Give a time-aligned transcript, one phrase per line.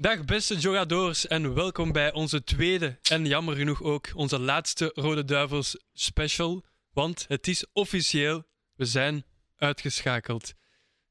[0.00, 5.24] Dag beste jogadores en welkom bij onze tweede en jammer genoeg ook onze laatste Rode
[5.24, 6.64] Duivels special.
[6.92, 9.24] Want het is officieel, we zijn
[9.56, 10.54] uitgeschakeld.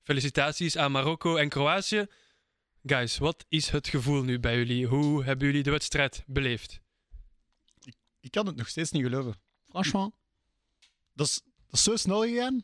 [0.03, 2.07] Felicitaties aan Marokko en Kroatië.
[2.83, 4.85] Guys, wat is het gevoel nu bij jullie?
[4.87, 6.81] Hoe hebben jullie de wedstrijd beleefd?
[8.19, 9.41] Ik kan het nog steeds niet geloven.
[9.69, 10.13] Franchement.
[11.13, 12.63] Dat is, dat is zo snel gegaan.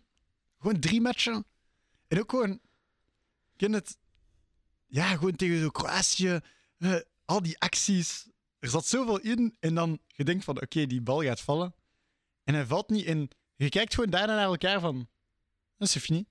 [0.60, 1.46] Gewoon drie matchen.
[2.08, 2.52] En ook gewoon...
[2.52, 3.98] Ik ken het...
[4.94, 6.40] Ja, gewoon tegen zo Kroatië.
[6.78, 6.96] eh,
[7.26, 8.28] al die acties.
[8.60, 9.56] Er zat zoveel in.
[9.60, 11.76] En dan je denkt van, oké, die bal gaat vallen.
[12.44, 13.06] En hij valt niet.
[13.06, 15.08] En je kijkt gewoon daarna naar elkaar van...
[15.78, 16.26] Dat is fini.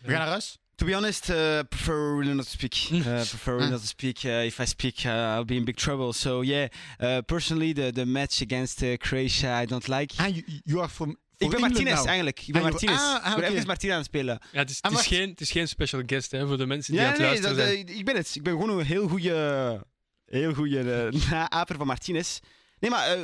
[0.00, 0.58] We gaan naar huis.
[0.74, 2.74] To be honest, uh, prefer really not to speak.
[2.90, 3.02] Uh,
[3.34, 4.22] prefer really not to speak.
[4.22, 6.12] Uh, if I speak, uh, I'll be in big trouble.
[6.12, 6.68] So yeah,
[7.00, 10.14] uh, personally, the the match against uh, Croatia, I don't like.
[10.18, 11.16] Ah, you, you are from...
[11.38, 12.06] ik ben Martinez now.
[12.06, 12.40] eigenlijk.
[12.46, 12.96] Ik ben Ah, Martinez.
[12.96, 14.38] ah, ah, ik ben Martinez aan het spelen.
[14.52, 16.92] Ja, het, is, het, is geen, het is geen special guest hè, voor de mensen
[16.92, 17.86] die aan Ja, het nee, luisteren dat, zijn.
[17.88, 18.34] eh, ik ben het.
[18.34, 19.86] Ik ben gewoon een heel goede,
[20.24, 22.38] heel goede uh, naaper van Martinez.
[22.78, 23.22] Nee, maar eh,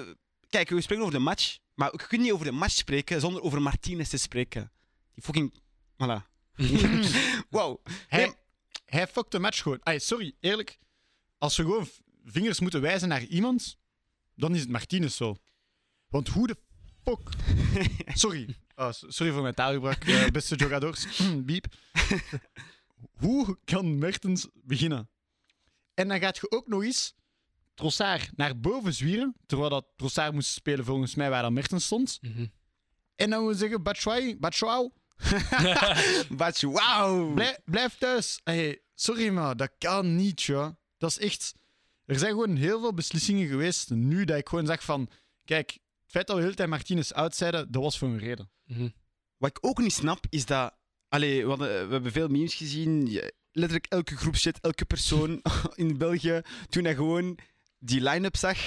[0.49, 1.59] kijk, we spreken over de match.
[1.75, 4.73] Maar je kunt niet over de match spreken zonder over Martinez te spreken.
[5.15, 5.55] Die fucking...
[5.93, 6.33] Voilà.
[7.51, 7.79] wow.
[8.09, 8.35] Hij, Nee,
[8.85, 9.79] hij fuckt de match gewoon.
[9.83, 10.79] Ay, sorry, eerlijk.
[11.39, 11.89] Als we gewoon
[12.25, 13.77] vingers moeten wijzen naar iemand,
[14.35, 15.37] dan is het Martinez zo.
[16.09, 16.57] Want hoe de
[17.05, 17.21] fuck...
[18.23, 18.57] Sorry.
[18.77, 21.07] Oh, s- sorry voor mijn taalgebruik, eh, beste jogadors.
[21.47, 21.67] Biep.
[23.21, 25.09] hoe kan Mertens beginnen?
[25.95, 27.15] En dan gaat je ook nog eens
[27.75, 32.19] Trossard naar boven zwieren, terwijl dat Trossard moest spelen volgens mij waar dan Mertens stond.
[32.21, 32.47] Mhm.
[33.17, 34.89] En dan we zeggen, Batshuayi, Batshuayi.
[37.35, 38.41] Blijf, blijf thuis.
[38.45, 40.69] Hey, sorry, maar dat kan niet, joh.
[40.99, 41.55] Dat is echt...
[42.05, 45.09] Er zijn gewoon heel veel beslissingen geweest nu dat ik gewoon zeg van...
[45.45, 45.79] Kijk,
[46.15, 48.51] feit dat we de hele tijd Martinez out zeiden, dat was voor een reden.
[48.65, 48.89] Mhm.
[49.37, 50.75] Wat ik ook niet snap, is dat...
[51.09, 53.21] Allee, we, hadden- we hebben veel memes gezien.
[53.53, 55.43] Letterlijk elke groepchat, elke persoon
[55.75, 57.39] in België, toen hij gewoon
[57.79, 58.59] die line-up zag,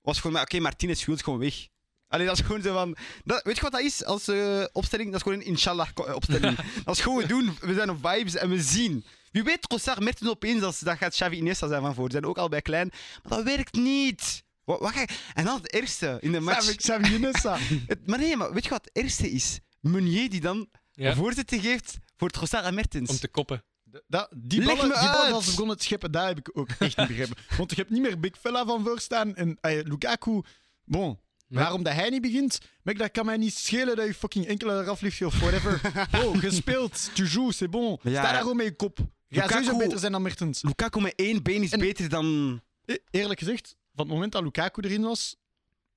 [0.00, 0.32] was gewoon...
[0.32, 1.66] maar, Oké, Martinez wil gewoon weg.
[2.08, 2.96] Allee, dat is gewoon zo van...
[3.24, 5.10] Dat, weet je wat dat is als eh, opstelling?
[5.10, 6.56] Dat is gewoon een inshallah-opstelling.
[6.84, 7.56] dat is gewoon we doen.
[7.60, 9.04] We zijn op vibes en we zien.
[9.30, 12.04] Wie weet, Trossard merkt het opeens dat, dat gaat Xavi Iniesta zijn van voor.
[12.04, 12.90] Ze zijn ook allebei klein.
[13.22, 14.44] Maar dat werkt niet.
[14.64, 16.88] Wat, wat ga je- En dan het eerste in de match...
[17.12, 17.58] Iniesta.
[17.86, 19.60] Het- maar nee, maar weet je wat het ergste is?
[19.80, 23.10] Meunier die dan Ja, voorzitter geeft voor Trossard en Mertens.
[23.10, 23.64] om te koppen.
[24.06, 26.50] Dat, die Leg ballen, me die ballen als ze begonnen te scheppen, daar heb ik
[26.58, 27.36] ook echt niet begrepen.
[27.58, 29.34] Want je hebt niet meer Big Fella van voor staan.
[29.34, 30.40] En ay, Lukaku,
[30.84, 31.18] bon,
[31.48, 34.72] waarom dat hij niet begint, maar dat kan mij niet schelen dat je fucking enkele
[34.82, 35.80] eraf ligt of whatever.
[36.24, 37.98] Oh, gespeeld, tu joues, c'est bon.
[38.02, 38.10] Ja.
[38.22, 38.98] Sta daar gewoon met je kop.
[39.28, 40.62] Ga sowieso beter zijn dan Mertens.
[40.62, 42.60] Lukaku met één been is En- beter dan...
[42.84, 45.36] E- Eerlijk gezegd, van het moment dat Lukaku erin was,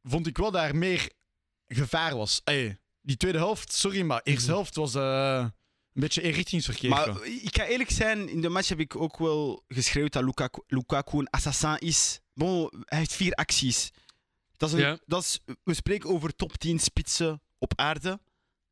[0.03, 1.09] vond ik wel dat er meer
[1.67, 2.41] gevaar was.
[2.44, 5.38] Ey, die tweede helft, sorry, maar de eerste helft was eh,
[5.94, 6.89] een beetje inrichtingsverkeer.
[6.89, 10.61] Maar ik ga eerlijk zijn, in de match heb ik ook wel geschreeuwd dat Lukaku,
[10.67, 12.19] Lukaku een assassin is.
[12.33, 13.91] Bon, hij heeft vier acties.
[14.57, 14.97] Dat is een, Ja.
[15.06, 18.19] dat is, we spreken over top 10 spitsen op aarde.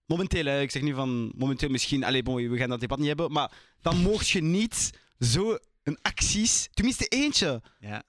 [0.05, 3.07] Momenteel, hè, ik zeg niet van momenteel misschien, allez, bon, we gaan dat debat niet
[3.07, 3.51] hebben, maar
[3.81, 7.61] dan mocht je niet zo een acties, tenminste eentje.
[7.79, 8.03] ja.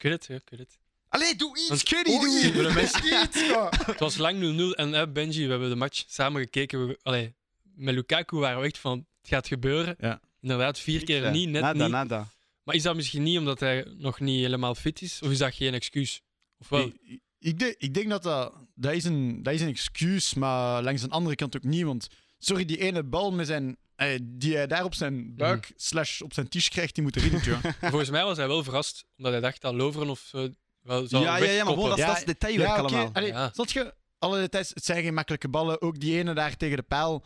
[0.00, 0.78] Ik weet het, ja, ik weet het.
[1.08, 2.20] Allee, doe iets, Want- Kenny, Oh,
[2.52, 3.68] doe de Iets, ja.
[3.86, 4.36] Het was lang
[4.72, 6.86] 0-0 en eh, Benji, we hebben de match samen gekeken.
[6.86, 7.34] We, allee,
[7.74, 9.96] met Lukaku waren we echt van, het gaat gebeuren.
[9.98, 10.20] Ja.
[10.40, 11.92] Inderdaad, vier keer niet, net nada, niet.
[11.92, 12.28] Nada.
[12.62, 15.22] Maar is dat misschien niet omdat hij nog niet helemaal fit is?
[15.22, 16.22] Of is dat geen excuus?
[16.58, 16.86] Of wel?
[17.02, 20.82] Ik, ik- denk, ik denk dat dat, dat, is een, dat is een excuus, maar
[20.82, 21.82] langs een andere kant ook niet.
[21.84, 23.76] Want sorry, die ene bal met zijn,
[24.22, 27.40] die hij daar op zijn buik slash op zijn tisch krijgt, die moet erin.
[27.80, 30.48] Volgens mij was hij wel verrast, omdat hij dacht dat Loveren of zo
[30.82, 33.10] wel zou Ja, ja, ja, maar bon, dat, is- dat is detailwerk ja, allemaal.
[33.12, 33.52] Allee, Ja.
[33.54, 33.94] Je?
[34.18, 35.80] Alle details, het zijn geen makkelijke ballen.
[35.82, 37.24] Ook die ene daar tegen de paal.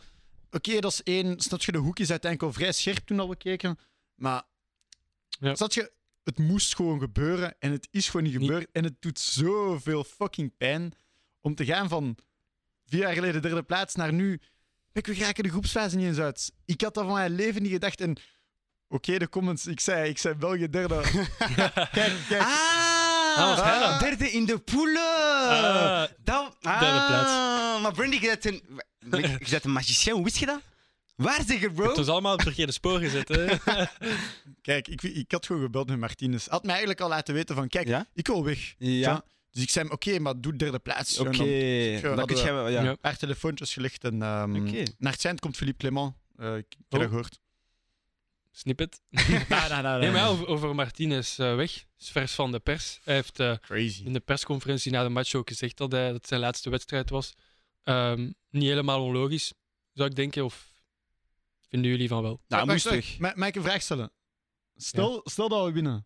[0.51, 1.39] Oké, dat is één.
[1.39, 3.77] Snap je, de hoek is uiteindelijk al vrij scherp toen al we keken.
[4.15, 4.43] Maar
[5.39, 5.55] Ja.
[5.55, 5.91] snap je,
[6.23, 7.55] het moest gewoon gebeuren.
[7.59, 8.67] En het is gewoon niet Niet- gebeurd.
[8.71, 10.93] En het doet zoveel fucking pijn
[11.41, 12.17] om te gaan van
[12.85, 14.39] vier jaar geleden derde plaats naar nu.
[15.01, 16.51] Kijk, we raken de groepsfase niet eens uit.
[16.65, 18.01] Ik had dat van mijn leven niet gedacht.
[18.01, 18.17] En
[18.87, 19.65] oké, de comments.
[19.67, 21.01] Ik zei, ik zei België derde.
[21.91, 22.41] kijk, kijk.
[22.41, 22.93] Ah,
[23.37, 25.49] Ah, derde in de poelen.
[25.49, 27.81] Ah, Dat, ah, Derde plaats.
[27.81, 28.61] Maar Brandy, je bent een,
[29.39, 30.59] je bent een magicien, hoe wist je dat?
[31.15, 31.87] Waar zeg je, bro?
[31.87, 33.27] het was allemaal op het verkeerde spoor gezet.
[33.27, 33.45] Hè?
[34.61, 36.47] Kijk, ik, ik had gewoon gebeld met Martinez.
[36.47, 38.05] Had mij eigenlijk al laten weten van, kijk, Ja?
[38.13, 38.73] ik wil weg.
[38.77, 39.23] Ja.
[39.55, 41.19] Dus ik zei hem, oké, maar doe derde plaats.
[41.19, 42.95] Oké, En dan- dan kun we- je wel, ja.
[42.95, 44.51] Paar telefoontjes gelegd en ehm,
[44.97, 46.13] naar het eind komt Philippe Clement.
[46.35, 46.99] Eh, ik heb Oh.
[46.99, 47.39] dat gehoord.
[48.51, 49.01] Snippet.
[49.09, 51.85] nee, maar over, over Martinez eh, weg.
[51.99, 52.99] Is vers van de pers.
[53.03, 54.03] Hij heeft eh, Crazy.
[54.05, 57.09] in de persconferentie na de match ook gezegd dat, hij, dat het zijn laatste wedstrijd
[57.09, 57.33] was.
[57.83, 59.53] Ehm, niet helemaal onlogisch,
[59.93, 60.45] zou ik denken.
[60.45, 60.67] Of
[61.69, 62.41] vinden jullie van wel?
[62.47, 64.11] Nou, moest Mag ik een vraag stellen?
[64.75, 66.05] stel, stel dat we winnen.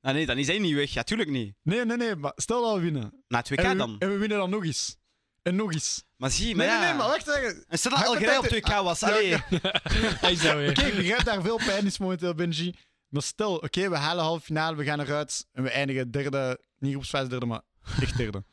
[0.00, 0.92] Ah, nee, dan is hij niet weg.
[0.92, 1.54] Ja, tuurlijk niet.
[1.62, 3.24] Nee, nee, nee, maar stel dat we winnen.
[3.28, 3.96] Na het WK en, we, dan.
[3.98, 4.96] en we winnen dan nog eens.
[5.42, 6.04] En nog eens.
[6.16, 6.82] Maar zie, Nee, maar nee, ja.
[6.84, 7.64] nee, maar wacht even.
[7.68, 9.00] En stel dat Hij Algerije op betekent- 2K was.
[9.00, 9.28] Ja, Allee.
[9.28, 9.44] ja.
[10.20, 10.44] Hij is.
[10.44, 12.74] Oké, ik begrijp daar veel pijn is momenteel, Benji.
[13.08, 16.92] Maar stel, oké, we halen halve finale, we gaan eruit en we eindigen derde, niet
[16.92, 17.62] groepsfase derde, maar
[18.00, 18.44] echt derde.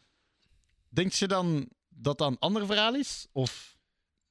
[0.90, 3.28] Denk je dan dat dat een ander verhaal is?
[3.32, 3.76] Of...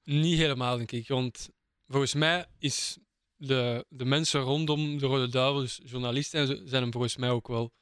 [0.04, 1.08] Niet helemaal, denk ik.
[1.08, 1.48] Want
[1.88, 2.96] volgens mij is
[3.36, 7.48] de, de mensen rondom de Rode Duivels, journalisten en zo, zijn hem volgens mij ook
[7.48, 7.72] wel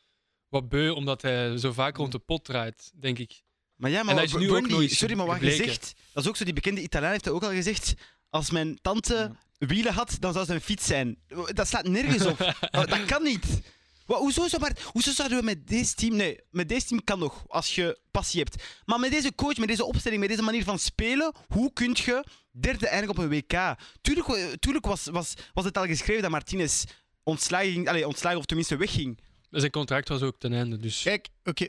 [0.48, 3.42] wat beu, omdat hij zo vaak rond de pot draait, denk ik.
[3.76, 6.36] Maar ja, maar is nu ook Brandy, eens sorry, maar wat zegt, dat is ook
[6.36, 7.94] zo, die bekende Italiaan heeft dat ook al gezegd.
[8.30, 11.18] Als mijn tante wielen had, dan zou ze een fiets zijn.
[11.46, 12.38] Dat slaat nergens op.
[12.70, 13.60] dat, dat kan niet.
[14.06, 16.16] Wa- hoezo, zou maar, hoezo zouden we met deze team...
[16.16, 18.64] Nee, met deze team kan nog, als je passie hebt.
[18.84, 22.24] Maar met deze coach, met deze opstelling, met deze manier van spelen, hoe kun je
[22.60, 23.76] derde eindigen op een WK?
[24.00, 26.84] Tuurlijk, tuurlijk was, was, was het al geschreven dat Martinez
[27.22, 29.18] ontslagen, ging, allee, ontslagen of tenminste wegging.
[29.50, 31.02] Zijn contract was ook ten einde, dus...
[31.02, 31.68] Kijk, oké.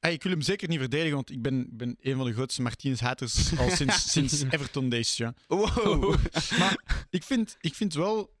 [0.00, 2.62] Hey, ik wil hem zeker niet verdedigen, want ik ben, ben een van de grootste
[2.62, 5.16] Martinez-haters al sinds, sinds Everton Days.
[5.16, 5.34] Ja.
[5.46, 6.16] Wow.
[6.58, 8.34] Maar ik vind, ik vind wel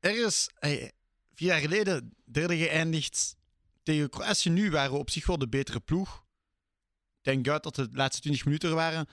[0.00, 0.92] ergens, hey,
[1.34, 3.36] vier jaar geleden, derde geëindigd.
[3.82, 6.24] Tegen Kroatië nu waren we op zich wel de betere ploeg.
[7.22, 9.08] Thank God dat het de laatste 20 minuten er waren.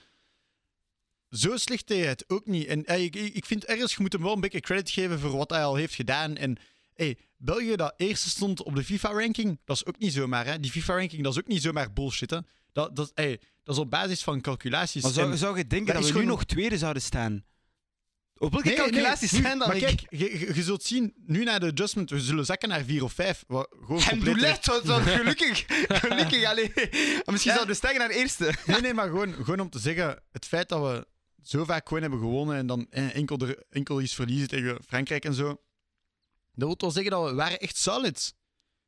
[1.32, 2.66] Zo slecht deed hij het ook niet.
[2.66, 5.50] En ik, ik vind ergens, je moet hem wel een beetje credit geven voor wat
[5.50, 6.36] hij al heeft gedaan.
[6.36, 6.56] En
[6.94, 10.46] hey, België dat eerste stond op de FIFA-ranking, dat is ook niet zomaar.
[10.46, 10.60] Hè.
[10.60, 12.30] Die FIFA-ranking, dat is ook niet zomaar bullshit.
[12.30, 12.38] Hè.
[12.72, 15.02] Dat, dat, hey, dat is op basis van calculaties.
[15.02, 17.44] Maar zou, En- zou je denken dat we nu nog tweede zouden staan?
[18.38, 19.66] Op welke Nee, calculaties nee, nu- zijn dat?
[19.68, 20.06] Maar Ik- kijk,
[20.54, 23.44] je, zult zien, nu na de adjustment, we zullen zakken naar 4 of 5.
[23.46, 24.34] Wat gewoon En compleet...
[24.34, 25.64] Doulet, wat- wat gelukkig.
[26.08, 26.72] gelukkig, allee.
[26.74, 27.40] Misschien Ja.
[27.42, 28.54] zouden we stijgen naar eerste.
[28.66, 31.06] Nee, nee, maar gewoon, gewoon om te zeggen, het feit dat we
[31.42, 35.24] zo vaak gewoon hebben gewonnen en dan eh, enkel, er, enkel iets verliezen tegen Frankrijk
[35.24, 35.46] en zo,
[36.54, 38.34] dat wil wel zeggen dat we waren echt solid.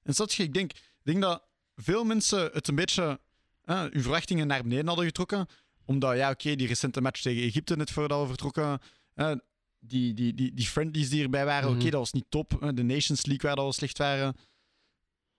[0.03, 1.43] En dat je, ik denk, ik denk dat
[1.77, 3.21] veel mensen het een beetje,
[3.65, 5.47] eh, hun verwachtingen naar beneden hadden getrokken,
[5.85, 8.81] omdat, ja, oké, die recente match tegen Egypte net voordat we vertrokken,
[9.15, 9.33] eh,
[9.79, 11.79] die, die, die, die friendlies die erbij waren, Mhm.
[11.81, 12.71] oké, dat was niet top.
[12.75, 14.37] de Nations League waar dat we slecht waren.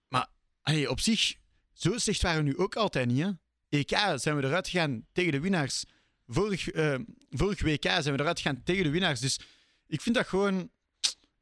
[0.07, 0.27] Maar
[0.61, 1.35] allee, op zich,
[1.73, 3.29] zo slecht waren we nu ook altijd niet, hè.
[3.69, 5.83] EK zijn we eruit gegaan tegen de winnaars.
[6.27, 6.95] Vorig, eh,
[7.29, 9.19] vorig WK zijn we eruit gegaan tegen de winnaars.
[9.19, 9.39] Dus
[9.87, 10.69] ik vind dat gewoon...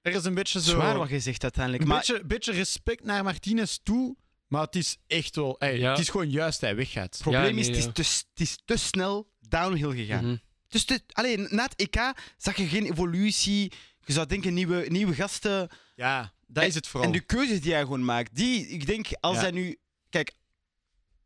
[0.02, 0.70] Er is een beetje zo...
[0.72, 1.84] Zwaar wat je zegt uiteindelijk.
[1.84, 4.16] Een Maar beetje, beetje respect naar Martinez toe.
[4.48, 5.60] Maar het is echt wel...
[5.60, 5.90] ey, Ja.
[5.90, 7.14] Het is gewoon juist hij weggaat.
[7.14, 8.02] het probleem Ja, is, het is, te,
[8.34, 10.26] het is te snel downhill gegaan.
[10.26, 10.36] Mhm.
[10.68, 13.72] Dus te, allee, na het EK zag je geen evolutie.
[14.06, 15.70] Je zou denken, nieuwe, nieuwe gasten.
[15.96, 17.08] Ja, dat is het vooral.
[17.12, 19.42] En de keuzes die hij gewoon maakt, die, ik denk, als Ja.
[19.42, 19.78] hij nu...
[20.10, 20.32] Kijk,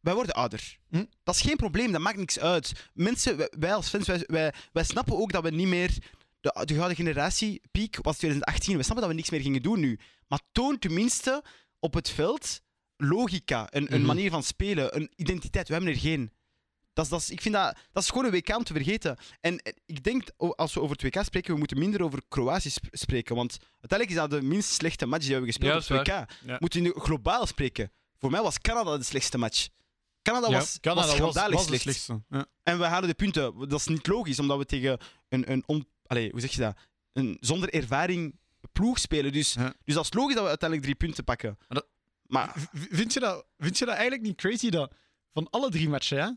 [0.08, 0.78] wij worden ouder.
[0.90, 1.06] Hm?
[1.24, 2.90] Dat is geen probleem, dat maakt niks uit.
[2.94, 5.98] Mensen, wij, als fans, wij, wij, wij snappen ook dat we niet meer...
[6.42, 8.78] De, de gouden generatie, piek, was 2018.
[8.78, 10.00] We snappen dat we niks meer gingen doen nu.
[10.28, 11.44] Maar toon tenminste
[11.80, 12.62] op het veld
[12.98, 14.08] logica, een, een Mhm.
[14.08, 15.68] manier van spelen, een identiteit.
[15.68, 16.32] We hebben er geen.
[16.94, 19.18] Dat is, dat is, ik vind dat, dat is gewoon een WK om te vergeten.
[19.42, 22.70] En eh, ik denk, als we over het WK spreken, we moeten minder over Kroatië
[22.70, 23.36] sp- spreken.
[23.36, 26.08] Want uiteindelijk is dat de minst slechte match die we hebben gespeeld Ja, op het
[26.16, 26.48] WK.
[26.50, 26.58] Ja.
[26.60, 27.92] Moeten we nu globaal spreken.
[28.18, 29.68] Voor mij was Canada de slechtste match.
[30.32, 31.82] Canada Ja, was, Canada was schandalig was de slecht.
[31.82, 32.22] slechtste.
[32.30, 32.46] Ja.
[32.64, 33.70] En we halen de punten.
[33.70, 34.98] Dat is niet logisch, omdat we tegen
[35.30, 36.78] een, een on, allez, hoe zeg je dat?
[37.14, 38.40] Een zonder ervaring
[38.72, 39.32] ploeg spelen.
[39.32, 39.74] Dus, Ja.
[39.84, 41.56] dus dat is logisch dat we uiteindelijk drie punten pakken.
[41.60, 41.88] Maar dat-
[42.28, 44.94] Maar Vind je, dat, vind je dat eigenlijk niet crazy dat
[45.34, 46.36] van alle drie matchen, ja,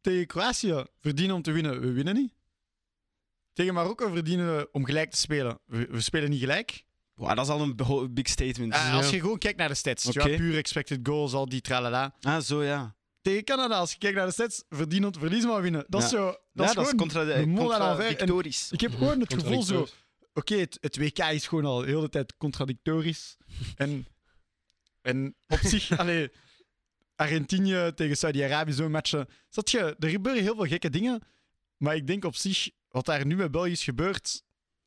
[0.00, 2.32] tegen Kroatië verdienen om te winnen, we winnen niet.
[3.52, 5.58] Tegen Marokko verdienen we om gelijk te spelen.
[5.64, 6.84] We, we spelen niet gelijk.
[7.16, 8.72] Wow, dat is al een big statement.
[8.72, 12.14] Ah, als je gewoon kijkt naar de stats, ja, puur expected goals, al die tralala.
[12.20, 12.94] Ah, zo ja.
[13.22, 15.84] Tegen Canada, als je kijkt naar de stats, verdienen verliezen, maar winnen.
[15.88, 16.24] Dat is zo.
[16.24, 18.70] Dat ja, is gewoon contra, de contradictorisch.
[18.70, 19.86] Ik heb gewoon het gevoel zo...
[20.34, 23.36] Oké, het WK is gewoon al de hele tijd contradictorisch.
[23.76, 24.06] en,
[25.02, 26.30] en op zich, allee,
[27.14, 29.28] Argentinië tegen Saudi-Arabië, zo'n matchen.
[29.48, 31.22] Zat je, er gebeuren heel veel gekke dingen.
[31.76, 34.42] Maar ik denk op zich, wat daar nu met België is gebeurd,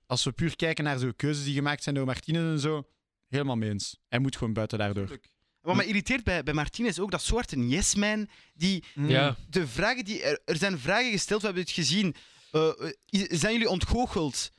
[0.10, 2.88] als we puur kijken naar zo'n keuzes die gemaakt zijn door Martinez en zo,
[3.28, 3.98] helemaal mee eens.
[4.08, 5.20] Hij moet gewoon buiten daardoor.
[5.62, 10.06] Wat me irriteert bij, bij Martinez ook, dat soort een yes-man die Ja, de vragen
[10.06, 12.16] die er, er zijn vragen gesteld, we hebben het gezien.
[12.52, 14.52] Eh, eh, zijn jullie ontgoocheld?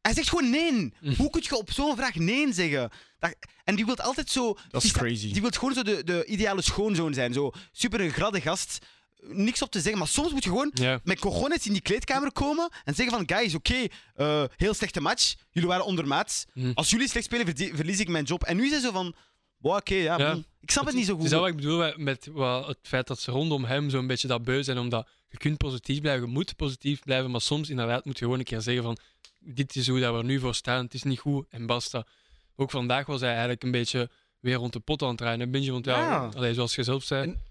[0.00, 0.92] Hij zegt gewoon nee.
[1.00, 1.14] Hm.
[1.14, 2.90] Hoe kun je op zo'n vraag nee zeggen?
[3.18, 4.56] Dat, en die wil altijd zo.
[4.68, 5.32] Dat is die, crazy.
[5.32, 7.32] die wil gewoon zo de, de ideale schoonzoon zijn.
[7.32, 8.78] Zo super een gradde gast.
[9.20, 11.00] Niks op te zeggen, maar soms moet je gewoon ja.
[11.04, 13.84] met cojones in die kleedkamer komen en zeggen van guys, oké,
[14.14, 15.34] eh, heel slechte match.
[15.50, 16.44] Jullie waren ondermaats.
[16.52, 16.70] Hm.
[16.74, 18.42] Als jullie slecht spelen, verlies ik mijn job.
[18.44, 19.14] En nu is hij zo van,
[19.58, 21.24] wow, oké, ja, ik snap het, niet zo goed.
[21.24, 24.28] is dat wat ik bedoel met- wat, het feit dat ze rondom hem zo'n beetje
[24.28, 28.04] dat beu zijn, omdat je kunt positief blijven, je moet positief blijven, maar soms inderdaad
[28.04, 28.98] moet je gewoon een keer zeggen van
[29.40, 32.06] dit is hoe dat we er nu voor staan, het is niet goed en basta.
[32.56, 34.10] Ook vandaag was hij eigenlijk een beetje
[34.40, 36.30] weer rond de pot aan het Benji, want ja, Ja.
[36.36, 37.22] allee, zoals je zelf zei.
[37.22, 37.46] En-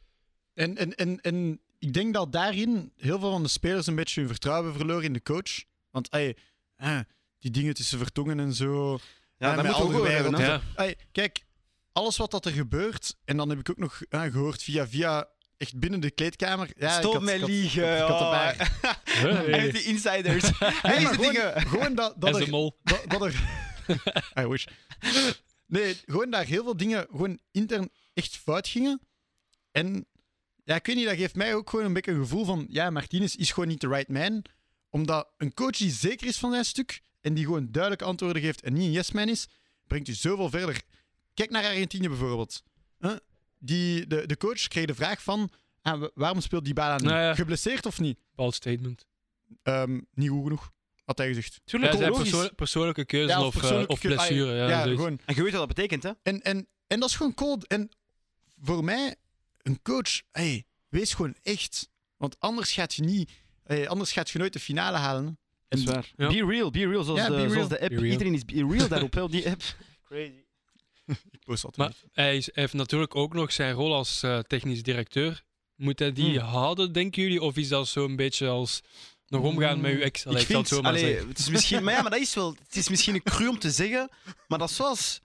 [0.57, 4.19] En, en, en, en ik denk dat daarin heel veel van de spelers een beetje
[4.19, 5.63] hun vertrouwen verloren in de coach.
[5.91, 6.37] Want ey,
[6.75, 6.99] eh,
[7.39, 8.99] die dingen tussen vertongen en zo.
[9.37, 10.37] Ja, dat met moet ook.
[10.37, 10.61] Ja.
[10.75, 11.45] Ey, kijk,
[11.91, 15.27] alles wat dat er gebeurt, en dan heb ik ook nog eh, gehoord via, via
[15.57, 16.69] echt binnen de kleedkamer.
[16.77, 17.93] Ja, ik Stop met liegen.
[17.93, 18.33] Ik had oh.
[18.33, 18.67] erbij.
[19.03, 19.59] Hey.
[19.59, 20.43] Heeft die insiders.
[20.49, 21.61] De gewoon, dingen.
[21.61, 23.43] gewoon dat, dat, En er, dat, dat er.
[24.43, 24.65] I wish.
[25.65, 29.01] Nee, gewoon daar heel veel dingen gewoon intern echt fout gingen.
[29.71, 30.07] En
[30.67, 32.65] ja, ik weet niet, dat geeft mij ook gewoon een beetje een gevoel van.
[32.69, 34.43] Ja, Martinez is gewoon niet de right man.
[34.89, 38.61] Omdat een coach die zeker is van zijn stuk en die gewoon duidelijke antwoorden geeft
[38.61, 39.47] en niet een yes man is,
[39.87, 40.81] brengt u zoveel verder.
[41.33, 42.63] Kijk naar Argentinië bijvoorbeeld.
[42.99, 43.15] Huh?
[43.59, 45.49] Die, de, de coach kreeg de vraag van.
[45.81, 47.03] ah, wa- waarom speelt die bala niet?
[47.05, 47.35] Nou ja.
[47.35, 48.17] Geblesseerd of niet?
[48.29, 49.05] Bepaald statement.
[49.63, 50.71] Ehm, niet goed genoeg,
[51.05, 51.53] had hij gezegd.
[51.53, 54.55] Ja, Tuurlijk, zijn persoonlijke keuze Ja, of, eh, persoonlijke of keu- ah, blessure.
[54.55, 55.19] Ja, ja, gewoon.
[55.25, 56.11] En je weet wat dat betekent, hè?
[56.23, 57.57] En, en, en dat is gewoon cool.
[57.67, 57.89] En
[58.61, 59.15] voor mij,
[59.67, 61.89] een coach, hey, wees gewoon echt.
[62.17, 63.31] Want anders gaat je niet,
[63.63, 65.39] hey, anders gaat je nooit de finale halen.
[65.67, 66.11] En waar.
[66.15, 66.27] Ja.
[66.27, 67.03] Be real, be real.
[67.03, 67.51] Zoals, Ja, de, be real.
[67.53, 67.89] zoals de app.
[67.89, 68.11] Be real.
[68.11, 69.61] Iedereen is be real daarop, hè, op die app.
[70.07, 70.31] Crazy.
[71.31, 72.11] Ik post altijd Maar niet.
[72.15, 75.43] hij, is- hij heeft natuurlijk ook nog zijn rol als eh, technisch directeur.
[75.75, 76.49] Moet hij die Hmm.
[76.49, 77.41] houden, denken jullie?
[77.41, 78.81] Of is dat zo'n beetje als
[79.27, 80.25] nog omgaan met uw ex?
[80.25, 82.33] Allee, ik vind, het zo maar allee, het is misschien, maar ja, maar dat is
[82.33, 84.09] wel, het is misschien een cru om te zeggen,
[84.47, 85.19] maar dat is zoals,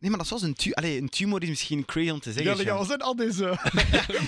[0.00, 2.32] nee, maar dat is zoals een, tu, allee, een tumor is misschien crazy om te
[2.32, 2.56] zeggen.
[2.56, 3.44] Ja, ja, wat zijn al deze...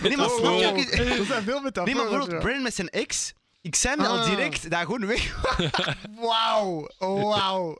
[0.03, 1.27] nee, maar Oh, snap je oh, oh.
[1.27, 1.85] Zijn veel met dat.
[1.85, 4.29] Nee, maar bijvoorbeeld Brandon met zijn ex, ik zei me al Ah.
[4.29, 5.41] direct daar gewoon weg.
[6.21, 7.77] Wauw, wauw.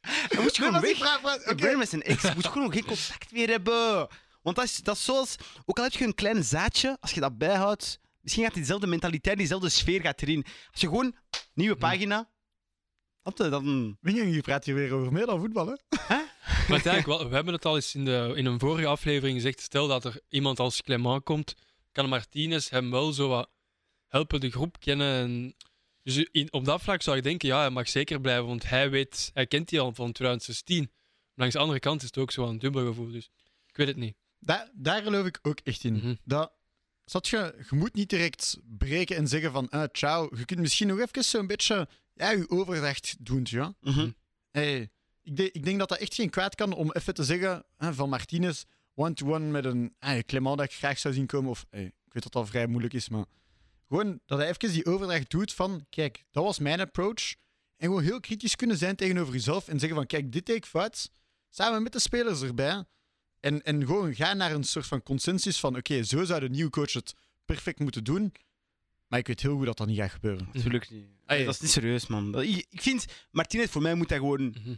[0.00, 0.96] Hij moet gewoon weg.
[0.96, 1.54] Vraag, vraag, oké.
[1.54, 4.08] Brandon met zijn ex moet gewoon geen contact meer hebben.
[4.42, 7.20] Want dat is, dat is zoals, ook al heb je een klein zaadje, als je
[7.20, 10.44] dat bijhoudt, misschien gaat diezelfde mentaliteit, diezelfde sfeer gaat erin.
[10.72, 11.14] Als je gewoon,
[11.54, 12.28] nieuwe pagina,
[13.22, 13.96] wat, eh, dan...
[14.00, 15.76] Wingen, je praat hier weer over meer dan voetbal, hè?
[16.68, 19.60] Maar wel, we hebben het al eens in, de, in een vorige aflevering gezegd.
[19.60, 21.54] Stel dat er iemand als Clement komt,
[21.92, 23.50] kan Martinez hem wel zo wat
[24.08, 25.14] helpen de groep kennen.
[25.14, 25.54] En
[26.02, 28.90] dus in, op dat vlak zou ik denken, ja, hij mag zeker blijven, want hij
[28.90, 30.78] weet, hij kent die al van 2016.
[30.78, 30.90] Maar
[31.34, 33.10] langs de andere kant is het ook zo een dubbel gevoel.
[33.10, 33.30] Dus
[33.66, 34.14] ik weet het niet.
[34.38, 35.94] Daar, daar geloof ik ook echt in.
[35.94, 36.14] Mhm.
[36.24, 36.52] Dat,
[37.04, 40.28] zat je, je moet niet direct breken en zeggen van, ah, ciao.
[40.36, 43.74] Je kunt misschien nog even zo'n beetje ja, je overdracht doen, ja.
[43.80, 44.10] Mhm.
[44.50, 44.90] Hey,
[45.22, 47.94] ik, de- ik denk dat dat echt geen kwaad kan om even te zeggen hè,
[47.94, 48.62] van Martinez
[48.94, 51.50] one-to-one met een hey, Clement dat ik graag zou zien komen.
[51.50, 53.24] Of hey, ik weet dat dat vrij moeilijk is, maar
[53.88, 57.34] gewoon dat hij even die overdracht doet van kijk, dat was mijn approach.
[57.76, 60.66] En gewoon heel kritisch kunnen zijn tegenover jezelf en zeggen van kijk, dit deed ik
[60.66, 61.10] fout.
[61.50, 62.84] Samen met de spelers erbij.
[63.40, 66.70] En, en gewoon gaan naar een soort van consensus van oké, zo zou de nieuwe
[66.70, 67.14] coach het
[67.44, 68.32] perfect moeten doen.
[69.12, 70.48] Maar ik weet heel goed dat dat niet gaat gebeuren.
[70.52, 71.04] Natuurlijk niet.
[71.26, 71.36] Hey.
[71.36, 72.42] Nee, dat is niet serieus, man.
[72.42, 74.74] Ik, ik vind, Martinez voor mij moet hij gewoon, Mhm.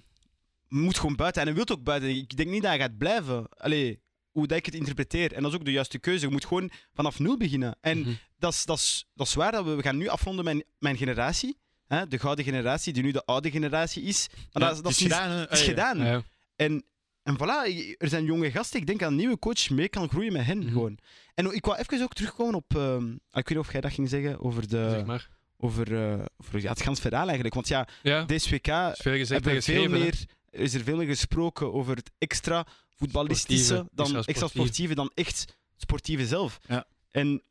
[0.69, 1.41] moet gewoon buiten.
[1.43, 2.09] En hij wil ook buiten.
[2.09, 3.49] Ik denk niet dat hij gaat blijven.
[3.57, 4.01] Allee,
[4.31, 5.33] hoe dat ik het interpreteer.
[5.33, 6.27] En dat is ook de juiste keuze.
[6.27, 7.77] Je moet gewoon vanaf nul beginnen.
[7.81, 8.13] En Mhm.
[8.39, 9.53] dat, is, dat, is, dat is waar.
[9.53, 11.59] Dat we, we gaan nu afronden mijn, mijn generatie.
[11.87, 12.07] Hè?
[12.07, 14.29] De gouden generatie, die nu de oude generatie is.
[14.31, 15.99] Maar Ja, dat, is- dat het is, is gedaan, is gedaan.
[15.99, 16.23] Ja, ja.
[16.57, 16.85] En,
[17.25, 17.67] en voilà,
[17.99, 18.81] er zijn jonge gasten.
[18.81, 20.59] Ik denk dat een nieuwe coach mee kan groeien met hen.
[20.59, 20.69] Mhm.
[20.69, 20.99] gewoon.
[21.35, 22.77] En ik wou even ook terugkomen op.
[22.77, 25.29] ehm, ik weet niet of jij dat ging zeggen over, de, zeg maar.
[25.59, 27.55] over, eh, over ja, het gans verhaal eigenlijk.
[27.55, 31.97] Want ja, Ja, deze WK is veel meer, er is er veel meer gesproken over
[31.97, 32.67] het extra
[32.97, 36.59] voetballistische, Sportieve, dan extra sportieve dan echt sportieve zelf.
[36.69, 36.87] Ja.
[37.11, 37.43] En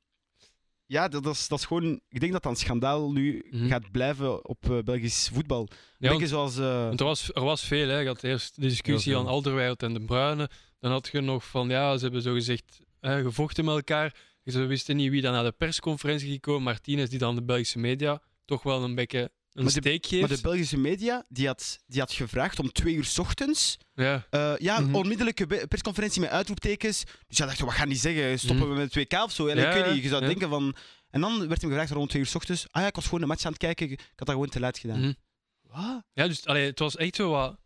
[0.85, 1.99] ja, dat, dat, is, dat is gewoon.
[2.09, 3.67] Ik denk dat dat een schandaal nu Mhm.
[3.67, 5.67] gaat blijven op eh, Belgisch voetbal.
[5.97, 6.57] Ja, want- zoals.
[6.57, 7.99] eh, Want er was, er was veel, hè.
[7.99, 10.49] Je had eerst de discussie aan Alderweireld en De Bruyne.
[10.79, 14.15] Dan had je nog van, ja, ze hebben zogezegd hè, gevochten met elkaar.
[14.45, 16.63] Ze wisten niet wie dan naar de persconferentie ging komen.
[16.63, 20.21] Martinez, die dan de Belgische media toch wel een beetje een Maar de- steek geeft.
[20.27, 23.77] maar de Belgische media die had, die had gevraagd om twee uur 's ochtends.
[23.93, 24.95] Ja, eh, ja, Mhm.
[24.95, 27.03] onmiddellijke persconferentie met uitroeptekens.
[27.27, 28.39] Dus ja, dacht wat gaan die zeggen?
[28.39, 28.73] Stoppen Mhm.
[28.75, 29.49] we met het WK of zo?
[29.49, 30.03] Ja, Ja, ik weet niet.
[30.03, 30.75] Je zou denken van.
[31.09, 32.65] En dan werd hem gevraagd rond twee uur 's ochtends.
[32.71, 33.89] Ah ja, ik was gewoon een match aan het kijken.
[33.91, 34.99] Ik had dat gewoon te laat gedaan.
[34.99, 35.13] mhm.
[35.61, 36.03] Wat?
[36.13, 37.57] ja dus allee, het was echt zo wat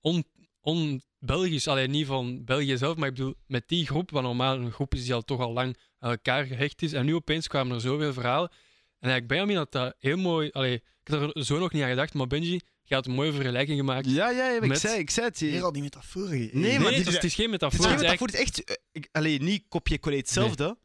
[0.00, 0.24] on-
[0.60, 1.68] on-Belgisch.
[1.68, 4.94] alleen niet van België zelf, maar ik bedoel, met die groep, wat normaal een groep
[4.94, 6.92] is die al toch al lang aan elkaar gehecht is.
[6.92, 8.50] En nu opeens kwamen er zoveel verhalen.
[9.04, 10.50] En eigenlijk Benjamin had dat heel mooi...
[10.50, 13.32] Allee, ik had er zo nog niet aan gedacht, maar Benji, je had een mooie
[13.32, 14.10] vergelijking gemaakt.
[14.10, 15.40] Ja, ja, ja, ik, zei, ik zei het.
[15.40, 16.30] Weer al die metaforen.
[16.38, 17.78] Nee, Nee, maar het, dit is, het is geen Het metafoor.
[17.80, 18.64] is geen het is metafoor, het is echt...
[18.64, 20.78] eh, ik, allee, niet kopje-collé hetzelfde.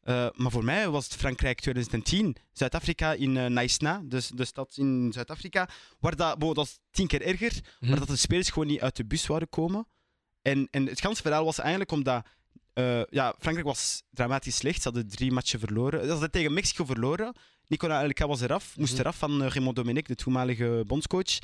[0.00, 2.36] Eh, maar voor mij was het Frankrijk 2010.
[2.52, 5.68] Zuid-Afrika in eh Naisna, dus de stad in Zuid-Afrika.
[6.00, 7.52] Waar dat, bo, dat is tien keer erger.
[7.80, 7.90] Mhm.
[7.90, 9.86] Maar dat de spelers gewoon niet uit de bus zouden komen.
[10.42, 12.26] En, en het ganse verhaal was eigenlijk omdat...
[12.72, 14.82] eh, ja, Frankrijk was dramatisch slecht.
[14.82, 16.04] Ze hadden drie matchen verloren.
[16.04, 17.34] Ze hadden tegen Mexico verloren.
[17.66, 19.00] Nicolas Anelka was eraf, moest Mhm.
[19.00, 21.38] eraf van eh, Raymond Dominic, de toenmalige bondscoach.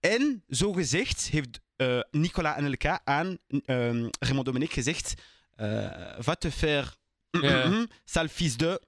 [0.00, 5.14] En zo gezegd heeft eh Nicolas Anelka aan ehm Raymond Dominic gezegd:
[5.54, 6.90] eh, Va te faire,
[7.30, 7.86] Ja.
[8.04, 8.80] sale fils de.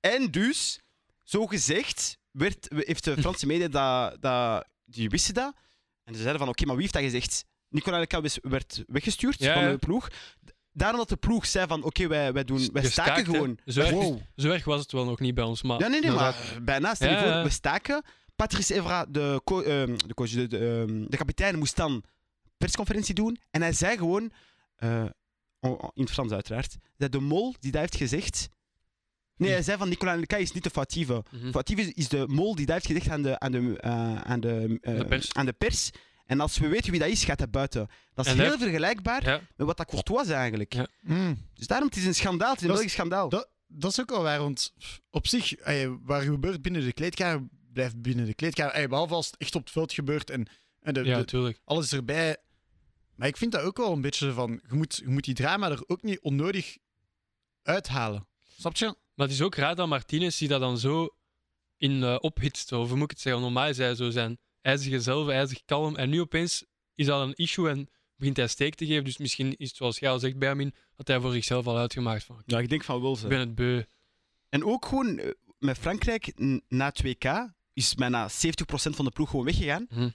[0.00, 0.80] En dus,
[1.22, 5.54] zo gezegd, werd, heeft de Franse media dat, dat, die wisten dat.
[6.04, 7.44] En ze zeiden van, oké, maar wie heeft dat gezegd?
[7.68, 10.08] Nicolas was- werd weggestuurd Ja, van de ploeg.
[10.72, 13.58] Daarom dat de ploeg zei van, oké, wij, wij, doen, wij staken gewoon.
[13.66, 14.18] Zo erg, Wow.
[14.36, 15.80] zo erg was het wel nog niet bij ons, maar...
[15.80, 16.94] Ja, nee, nee, maar bijna.
[16.94, 18.02] Stel je Ja, voor, we staken.
[18.36, 22.04] Patrice Evra, de, co- ehm, de, coach, de, de, ehm, de kapitein, moest dan
[22.56, 23.38] persconferentie doen.
[23.50, 24.32] En hij zei gewoon,
[24.76, 25.04] eh,
[25.60, 28.48] oh, in het Frans uiteraard, dat de mol die dat heeft gezegd...
[29.36, 31.22] Nee, hij zei van Nicolas Anelka is niet de foutieve.
[31.50, 34.40] Foutief is, is de mol die dat heeft gezegd aan de, aan de, eh, aan
[34.40, 35.32] de, eh, De pers.
[35.34, 35.90] aan de pers.
[36.32, 37.88] En als we weten wie dat is, gaat hij buiten.
[38.14, 40.74] Dat is En heel hij- vergelijkbaar Ja, met wat dat Courtois zei eigenlijk.
[40.74, 40.86] Ja.
[41.00, 41.48] Mm.
[41.54, 42.50] Dus daarom, het is een schandaal.
[42.52, 43.28] Het is een is- Belgisch schandaal.
[43.28, 44.72] Dat, dat is ook wel waar, want
[45.10, 48.74] op zich, ey, waar gebeurt binnen de kleedkamer, blijft binnen de kleedkamer.
[48.74, 50.46] Ey, behalve als het echt op het veld gebeurt en,
[50.80, 51.60] en de, ja, de- tuurlijk.
[51.64, 52.36] alles is erbij.
[53.14, 55.70] Maar ik vind dat ook wel een beetje van, je moet, je moet die drama
[55.70, 56.76] er ook niet onnodig
[57.62, 58.26] uithalen.
[58.58, 58.84] Snap je?
[59.14, 61.08] Maar het is ook raar dat Martinez die dat dan zo
[61.76, 62.72] in eh, ophitst.
[62.72, 63.42] Of hoe moet ik het zeggen?
[63.42, 65.96] Normaal is hij zo zijn ijzige zelf, ijzig kalm.
[65.96, 66.64] En nu opeens
[66.94, 69.04] is dat een issue en begint hij steek te geven.
[69.04, 72.24] Dus misschien is het zoals jij al zegt, Benjamin, dat hij voor zichzelf al uitgemaakt
[72.24, 73.82] van Ja, ik denk van wel ik ben het beu.
[74.48, 76.32] En ook gewoon eh, met Frankrijk
[76.68, 77.28] na 2K
[77.72, 78.32] is bijna 70%
[78.72, 79.86] van de ploeg gewoon weggegaan.
[79.90, 80.08] Mhm.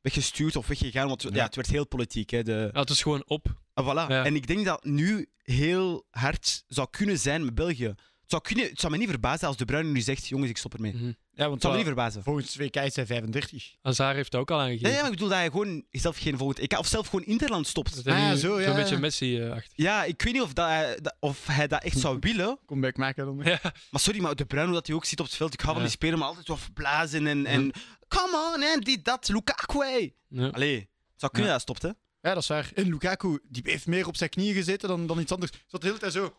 [0.00, 1.28] Weggestuurd of weggegaan, want ja.
[1.32, 1.44] Ja.
[1.44, 2.30] het werd heel politiek.
[2.30, 2.70] Hè, de...
[2.72, 3.46] Ja, het is gewoon op.
[3.74, 4.10] Ah, voilà.
[4.10, 4.24] Ja.
[4.24, 7.94] En ik denk dat nu heel hard zou kunnen zijn met België.
[8.24, 10.56] Het zou, kunnen, het zou me niet verbazen als De Bruyne nu zegt, jongens, ik
[10.56, 10.92] stop ermee.
[10.94, 11.04] Mhm.
[11.04, 11.12] Ja,
[11.42, 12.22] want Het zou me niet verbazen.
[12.22, 13.74] volgens WK is hij 35.
[13.82, 14.86] Hazard heeft dat ook al aangegeven.
[14.88, 17.66] Nee, maar ik bedoel dat hij gewoon zelf geen volgend EK of zelf gewoon Interland
[17.66, 17.94] stopt.
[18.04, 18.98] Dat Ah, ja, zo, ja, Zo'n beetje.
[18.98, 19.72] Messi-achtig.
[19.76, 22.58] Ja, ik weet niet of, dat hij, dat- of hij dat echt zou willen.
[22.66, 23.40] Comeback maken dan.
[23.44, 23.58] Ja.
[23.90, 25.72] Maar sorry, maar De Bruyne, hoe dat hij ook zit op het veld, ik hou
[25.74, 27.70] van die speler, maar altijd zo blazen en, en
[28.08, 30.14] come on, en dit, dat, Lukaku, hey.
[30.28, 30.48] Ja.
[30.48, 31.56] Allee, het zou kunnen Ja.
[31.58, 31.88] dat hij stopt, hè.
[32.28, 32.70] Ja, dat is waar.
[32.74, 35.52] En Lukaku, die heeft meer op zijn knieën gezeten dan, dan iets anders.
[35.66, 36.34] Zat de hele tijd zo.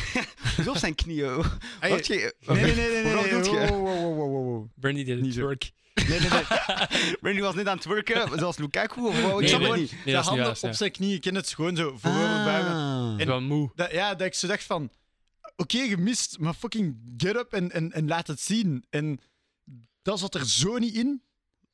[0.64, 1.44] Zo op zijn knieën.
[1.80, 2.34] Hey, Wat je...
[2.46, 3.14] Nee, nee, nee, nee.
[3.14, 3.52] nee, nee.
[3.52, 4.68] Wow, wow, wow, wow, wow, wow.
[4.74, 5.72] Brandy deed Niet work.
[5.94, 6.44] Nee, nee, nee.
[7.20, 9.32] Randy was net aan het werken, zoals Lukaku, of wat?
[9.32, 9.80] Ik Nee, snap nee, het nee.
[9.80, 9.90] niet.
[9.90, 10.72] De niet handen op ja.
[10.72, 12.70] zijn knieën, ik ken het gewoon zo voorover.
[12.72, 13.14] Ah.
[13.18, 13.70] Ik ben moe.
[13.74, 14.90] Dat, ja, dat ik zo dacht van...
[15.56, 18.84] Oké, gemist, maar fucking get up en, en, en laat het zien.
[18.90, 19.20] En
[20.02, 21.22] dat zat er zo niet in.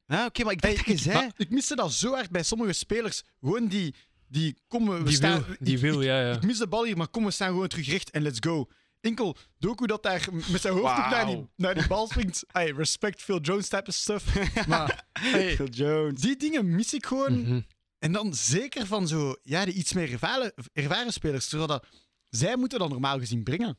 [0.07, 1.15] Ja, oké, maar ik dacht Hey, dat je ik, zei...
[1.15, 3.23] maar ik miste dat zo hard bij sommige spelers.
[3.41, 3.95] Gewoon die...
[4.29, 6.33] Die, kom, we Die staan, wil, die ik- wil, ik, ja, ja.
[6.33, 8.69] Ik mis de bal hier, maar kom, we staan gewoon terug recht en let's go.
[9.01, 12.45] Enkel Doku dat daar met zijn hoofd ook naar die, naar die bal springt.
[12.53, 14.35] Hey, respect Phil Jones type of stuff.
[14.69, 16.21] Maar hey, Phil Jones.
[16.21, 17.41] die dingen mis ik gewoon.
[17.41, 17.61] Mhm.
[17.99, 21.47] En dan zeker van zo, ja, die iets meer ervaren, ervaren spelers.
[21.49, 21.87] Terwijl dat,
[22.29, 23.79] zij moeten dat normaal gezien brengen.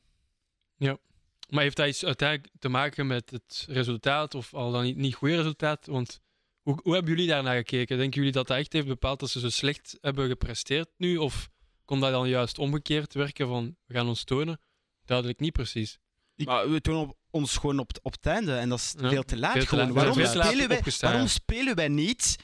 [1.49, 5.15] Maar heeft dat iets uiteindelijk te maken met het resultaat, of al dan niet, niet
[5.15, 5.85] goede resultaat?
[5.85, 6.21] Want
[6.61, 7.97] hoe, hoe hebben jullie daarnaar gekeken?
[7.97, 11.17] Denken jullie dat dat echt heeft bepaald dat ze zo slecht hebben gepresteerd nu?
[11.17, 11.49] Of
[11.85, 14.59] kon dat dan juist omgekeerd werken van we gaan ons tonen?
[15.05, 15.97] Duidelijk niet precies.
[16.35, 18.95] Ik- Maar we doen op, ons gewoon op, het- op het einde en dat is
[18.99, 19.85] Ja, veel te laat veel te gewoon.
[19.85, 19.93] laat.
[19.93, 21.33] Waarom, Veel te laat spelen wij, opgestaan, waarom ja.
[21.33, 22.35] spelen wij niet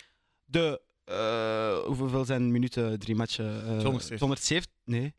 [0.45, 0.81] de...
[1.03, 3.45] eh, hoeveel zijn minuten, drie matchen?
[3.45, 4.19] Eh 270.
[4.19, 4.71] 170?
[4.85, 5.13] Nee.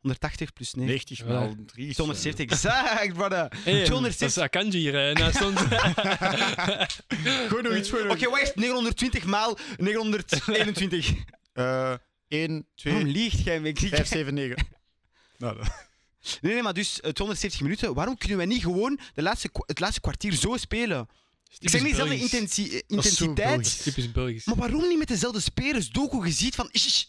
[0.00, 0.86] 180 plus 9.
[0.90, 1.24] 90 Ja.
[1.24, 1.92] maal 3.
[1.94, 3.52] 270, exact, brother.
[3.64, 4.18] Hey, 260.
[4.18, 5.60] Dat is Akanji hier hè, naast ons.
[7.48, 8.06] Gewoon nog iets voor.
[8.08, 11.12] Oké, wacht, 920 maal 921.
[11.52, 11.94] Eh
[12.28, 13.72] 1, 2, Waarom liegt jij me?
[13.74, 14.66] 5, 7, 9.
[15.38, 15.88] Nou, dat-
[16.40, 17.94] Nee, nee, maar dus eh, 270 minuten.
[17.94, 21.08] Waarom kunnen wij niet gewoon de laatste, het laatste kwartier zo spelen?
[21.58, 23.34] Ik zeg niet dezelfde intensi- eh, Dat is zo intensiteit.
[23.48, 23.76] Belgisch.
[23.82, 24.44] Typisch Belgisch.
[24.44, 25.90] Maar waarom niet met dezelfde spelers?
[25.90, 26.68] Doku, je ziet van...
[26.72, 27.04] ish, ish.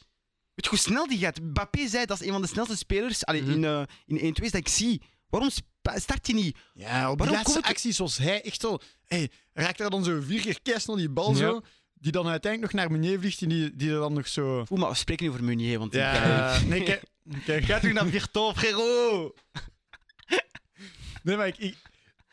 [0.62, 1.40] Weet je hoe snel die gaat?
[1.42, 3.52] Mbappé zei dat is een van de snelste spelers allee, Mhm.
[3.52, 5.02] in, eh in 1-2 dat ik zie.
[5.30, 6.58] Waarom spa- start hij niet?
[6.74, 8.82] Ja, op Waarom laatste het- acties was hij echt al...
[9.06, 11.62] Hey, raakt daar dan zo vier keer kerstel die bal zo,
[11.94, 14.66] die dan uiteindelijk nog naar Meunier vliegt en die, die er dan nog zo...
[14.70, 15.92] Oeh, maar we spreken nu over Meunier, want...
[15.92, 17.04] die- Ja, nee, kijk...
[17.46, 17.64] kijk.
[17.66, 19.40] Ga terug naar Virton, frérot!
[21.24, 21.76] Nee, maar ik, ik,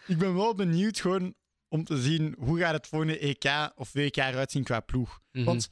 [0.06, 1.34] ik ben wel benieuwd gewoon
[1.68, 5.20] om te zien hoe gaat het volgende EK of WK eruit zien qua ploeg.
[5.32, 5.44] Mhm.
[5.44, 5.68] Want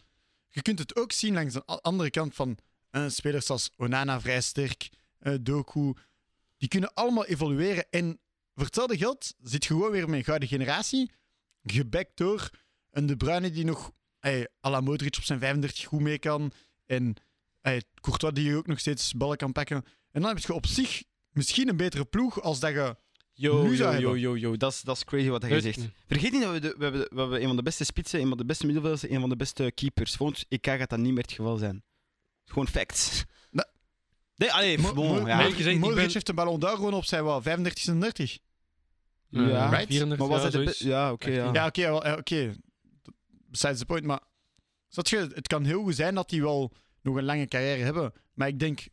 [0.56, 2.58] je kunt het ook zien langs de andere kant van
[2.90, 4.88] eh, spelers als Onana vrij sterk,
[5.18, 5.92] eh, Doku.
[6.56, 7.86] Die kunnen allemaal evolueren.
[7.90, 8.20] En
[8.54, 11.10] voor hetzelfde geld zit je gewoon weer met een gouden generatie.
[11.62, 12.50] Gebekt door
[12.90, 16.52] een De Bruyne die nog hey, à la Modric op zijn 35 goed mee kan.
[16.86, 17.14] En
[17.60, 19.84] hey, Courtois die ook nog steeds ballen kan pakken.
[20.10, 22.96] En dan heb je op zich misschien een betere ploeg als dat je...
[23.38, 24.56] Yo, yo, yo, yo, yo.
[24.56, 25.76] Dat is, dat is crazy wat hij zegt.
[25.78, 25.90] ik.
[26.06, 28.28] Vergeet niet dat we, de, we, hebben, we hebben een van de beste spitsen, een
[28.28, 30.14] van de beste middenvelders, een van de beste keepers.
[30.16, 31.82] Volgens EK gaat dat niet meer het geval zijn.
[32.44, 33.24] Gewoon facts.
[34.36, 35.40] Nee, allee, bon, ja.
[35.42, 38.38] Ik Modric heeft een ballon d'or gewoon op zijn wat, 35, 36.
[39.30, 39.68] Eh, Ja.
[39.68, 39.86] Right?
[39.86, 41.52] 34 Maar was be- Ja, oké, ja.
[41.52, 42.54] Ja, oké, eh, oké.
[43.50, 44.20] Besides the point, maar...
[44.88, 46.72] Zat je, het kan heel goed zijn dat die wel
[47.02, 48.86] nog een lange carrière hebben, maar ik denk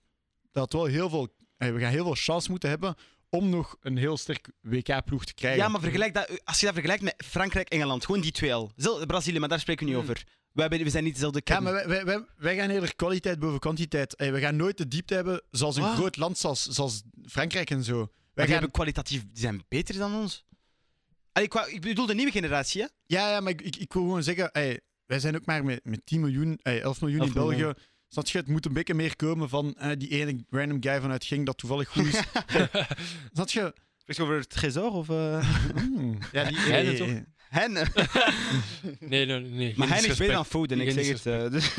[0.52, 1.28] dat wel heel veel...
[1.58, 2.96] eh, we gaan heel veel chance moeten hebben
[3.34, 5.60] om nog een heel sterk WK-ploeg te krijgen.
[5.62, 8.72] Ja, maar vergelijk dat, als je dat vergelijkt met Frankrijk-Engeland, gewoon die twee al.
[9.08, 10.10] Brazilië, maar daar spreken we niet Hmm.
[10.12, 10.26] over.
[10.52, 11.64] Wij, we zijn niet dezelfde Ja, kern.
[11.64, 14.16] maar wij, wij, wij, gaan eerder kwaliteit boven kwantiteit.
[14.18, 15.96] We gaan nooit de diepte hebben zoals een Ah.
[15.96, 17.98] groot land zoals, zoals Frankrijk en zo.
[17.98, 20.46] Maar Wij die gaan, hebben kwalitatief, die zijn beter dan ons.
[21.32, 22.88] Allee, ik, bedoel de nieuwe generatie, hè?
[23.06, 25.80] ja, ja, maar ik, ik, ik wil gewoon zeggen, eh, wij zijn ook maar met,
[25.86, 27.56] met 10 miljoen, eh, 11 miljoen 11 in België.
[27.56, 27.76] miljoen.
[28.14, 31.26] Snap je, het moet een beetje meer komen van eh, die ene random guy vanuit
[31.26, 32.14] Ging dat toevallig goed is.
[33.34, 33.74] Snap je?
[33.98, 35.10] Spreek je over het Trésor of...
[35.10, 36.18] eh Hmm.
[36.32, 37.08] Ja, die, Heine eh, toch?
[37.18, 37.74] eh, Hen?
[39.10, 39.74] Nee, nee, nee.
[39.78, 40.46] maar Hen is beter dan.
[40.46, 41.26] Foden, ik zeg het.
[41.26, 41.76] eh, dus-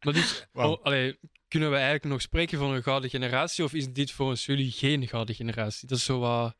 [0.00, 0.72] Maar dus, Wauw.
[0.72, 3.64] oh, allee, kunnen we eigenlijk nog spreken van een gouden generatie?
[3.64, 5.88] Of is dit volgens jullie geen gouden generatie?
[5.88, 6.56] Dat is zo wat...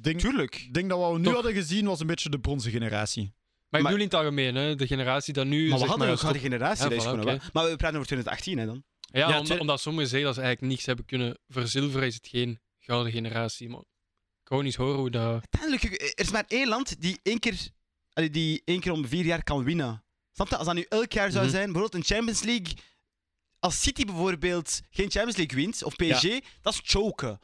[0.00, 0.68] denk, Tuurlijk.
[0.72, 1.34] denk dat wat we nu Toch.
[1.34, 3.34] hadden gezien was een beetje de bronzen generatie.
[3.68, 4.74] Maar ik bedoel in het algemeen, hè?
[4.74, 5.68] de generatie dat nu.
[5.68, 6.82] Maar we hadden maar, een gouden generatie.
[6.84, 7.30] Ja, dat is voilà, gewoon oké.
[7.30, 8.84] wel- Maar we praten over 2018, hè, dan.
[9.00, 12.26] Ja, Ja, omdat, omdat sommigen zeggen dat ze eigenlijk niks hebben kunnen verzilveren, is het
[12.28, 13.68] geen gouden generatie.
[13.68, 13.82] Maar
[14.44, 15.30] gewoon eens horen hoe dat.
[15.52, 17.68] Uiteindelijk, er is maar één land die één keer,
[18.30, 20.04] die één keer om vier jaar kan winnen.
[20.32, 20.56] Snap je?
[20.56, 21.54] Als dat nu elk jaar zou Mhm.
[21.54, 22.74] zijn, bijvoorbeeld een Champions League.
[23.58, 26.28] Als City bijvoorbeeld geen Champions League wint, of PSG,
[26.60, 27.38] dat is choken.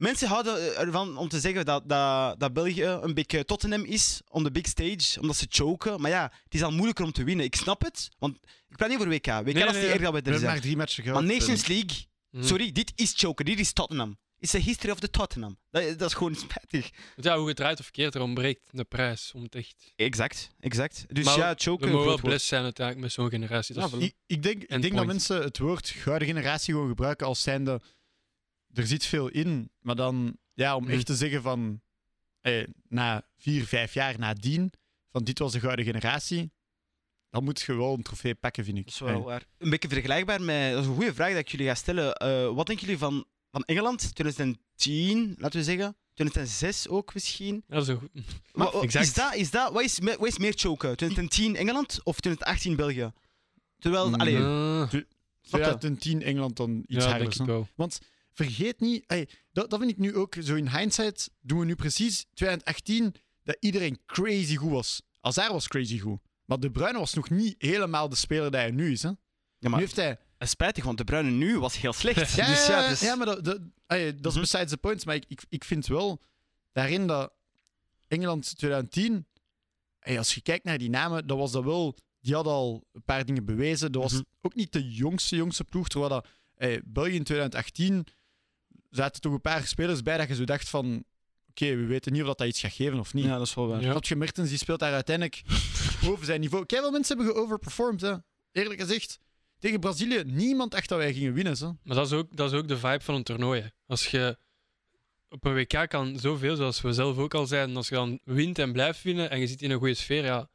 [0.00, 4.44] Mensen houden ervan om te zeggen dat, dat, dat België een beetje Tottenham is on
[4.44, 6.00] the big stage, omdat ze choken.
[6.00, 7.44] Maar ja, het is al moeilijker om te winnen.
[7.44, 8.36] Ik snap het, want
[8.68, 9.26] ik praat niet over WK.
[9.26, 9.82] WK nee, is nee.
[9.82, 10.50] niet erg dat we We er zijn.
[10.52, 11.28] maar drie matchen Maar gehad.
[11.38, 12.42] Nations eh, League, Hm.
[12.42, 13.44] sorry, dit is choken.
[13.44, 14.18] Dit is Tottenham.
[14.38, 15.58] It's the history of the Tottenham.
[15.70, 16.90] Dat, dat is gewoon spijtig.
[17.14, 19.92] Want Ja, hoe het draait of verkeerd, er ontbreekt de prijs om het echt.
[19.96, 21.04] Exact, exact.
[21.08, 21.90] Dus Maar ja, We choken.
[21.90, 23.74] mogen wel blessed zijn uiteindelijk met zo'n generatie.
[23.74, 27.42] Ja, Ik, ik denk, ik denk dat mensen het woord gouden generatie gewoon gebruiken als
[27.42, 27.80] zijnde.
[28.74, 31.80] Er zit veel in, maar dan, ja, om echt te zeggen van.
[32.40, 34.72] eh, na vier, vijf jaar nadien,
[35.10, 36.50] van dit was de gouden generatie,
[37.30, 38.84] dan moet je wel een trofee pakken, vind ik.
[38.84, 39.44] Dat is wel Eh, waar.
[39.58, 40.72] Een beetje vergelijkbaar met...
[40.72, 42.14] Dat is een goede vraag dat ik jullie ga stellen.
[42.14, 45.96] Eh, wat denken jullie van, van Engeland 2010, laten we zeggen?
[46.14, 47.64] 2006 ook misschien?
[47.66, 48.10] dat is een goed.
[48.52, 49.04] Wa- exact.
[49.06, 50.96] Is dat, is dat, wat, is, me- wat is meer choken?
[50.96, 53.12] 2010 Engeland of 2018 België?
[53.78, 55.06] Terwijl, Mm, allee, je?
[55.40, 57.40] 2010 Engeland dan iets ja, denk harder.
[57.40, 57.68] ik wel.
[57.74, 58.00] Want
[58.32, 59.04] vergeet niet,
[59.52, 61.30] dat, dat vind ik nu ook zo in hindsight.
[61.40, 63.14] Doen we nu precies 2018
[63.44, 65.02] dat iedereen crazy goed was.
[65.20, 66.18] Azar was crazy goed.
[66.44, 69.02] Maar De Bruyne was nog niet helemaal de speler die hij nu is.
[69.02, 69.10] Hè?
[69.58, 70.18] Ja, Nu heeft hij.
[70.38, 72.34] spijtig, want De Bruyne nu was heel slecht.
[72.34, 74.40] Ja, dus ja, dus, ja, maar dat, dat, is Mhm.
[74.40, 75.04] besides the point.
[75.04, 76.20] Maar ik, ik, ik vind wel
[76.72, 77.32] daarin dat
[78.08, 79.26] Engeland 2010,
[79.98, 81.96] ey, als je kijkt naar die namen, dat was dat wel.
[82.20, 83.92] Die hadden al een paar dingen bewezen.
[83.92, 84.22] Dat was Mhm.
[84.40, 85.88] ook niet de jongste, jongste ploeg.
[85.88, 88.06] Terwijl dat, ey, België in 2018
[88.90, 91.04] zaten toch een paar spelers bij dat je zo dacht van.
[91.50, 93.24] Oké, we weten niet of dat, dat iets gaat geven of niet.
[93.24, 93.80] ja, dat is wel waar.
[93.82, 94.16] Ja.
[94.16, 95.42] Mertens die speelt daar uiteindelijk
[96.04, 96.66] boven zijn niveau.
[96.66, 98.14] Kijk, wel mensen hebben geoverperformed, hè.
[98.52, 99.18] Eerlijk gezegd.
[99.58, 101.56] Tegen Brazilië, niemand dacht dat wij gingen winnen.
[101.56, 101.76] Zo.
[101.82, 103.60] Maar dat is, ook, dat is ook de vibe van een toernooi.
[103.60, 103.66] hè.
[103.86, 104.38] Als je
[105.28, 108.58] op een WK kan zoveel, zoals we zelf ook al zeiden, als je dan wint
[108.58, 110.48] en blijft winnen en je zit in een goede sfeer, ja,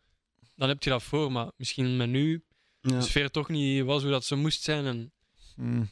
[0.56, 1.32] dan heb je dat voor.
[1.32, 2.44] Maar misschien met nu
[2.82, 2.92] Ja.
[3.00, 4.86] de sfeer toch niet was hoe dat ze moest zijn.
[4.86, 5.12] En
[5.56, 5.90] Hmm.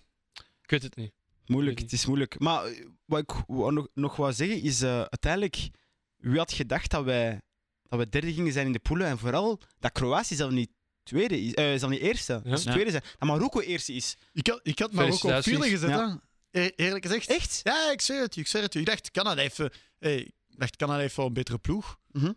[0.62, 1.12] ik weet het niet.
[1.46, 2.40] Moeilijk, het is moeilijk.
[2.40, 5.70] Maar eh, wat ik nog, nog wou zeggen is, eh, uiteindelijk,
[6.18, 7.42] wie had gedacht dat wij,
[7.84, 10.72] dat we derde gingen zijn in de poelen en vooral dat Kroatië zelf niet
[11.04, 12.56] tweede is, eh, zelf niet eerste, Ja.
[12.56, 12.72] ze Ja.
[12.74, 14.16] tweede zijn, dat Marokko eerste is.
[14.32, 16.22] Ik had, ik had Marokko op vierde gezet, Ja.
[16.52, 16.62] hè.
[16.62, 17.28] E- eerlijk gezegd.
[17.30, 17.60] Echt?
[17.64, 18.76] Ja, ik zeg het ik zeg het.
[18.76, 19.68] Ik dacht, Canada heeft, eh,
[20.00, 22.00] hey, ik dacht, Canada heeft wel een betere ploeg.
[22.12, 22.34] Mhm.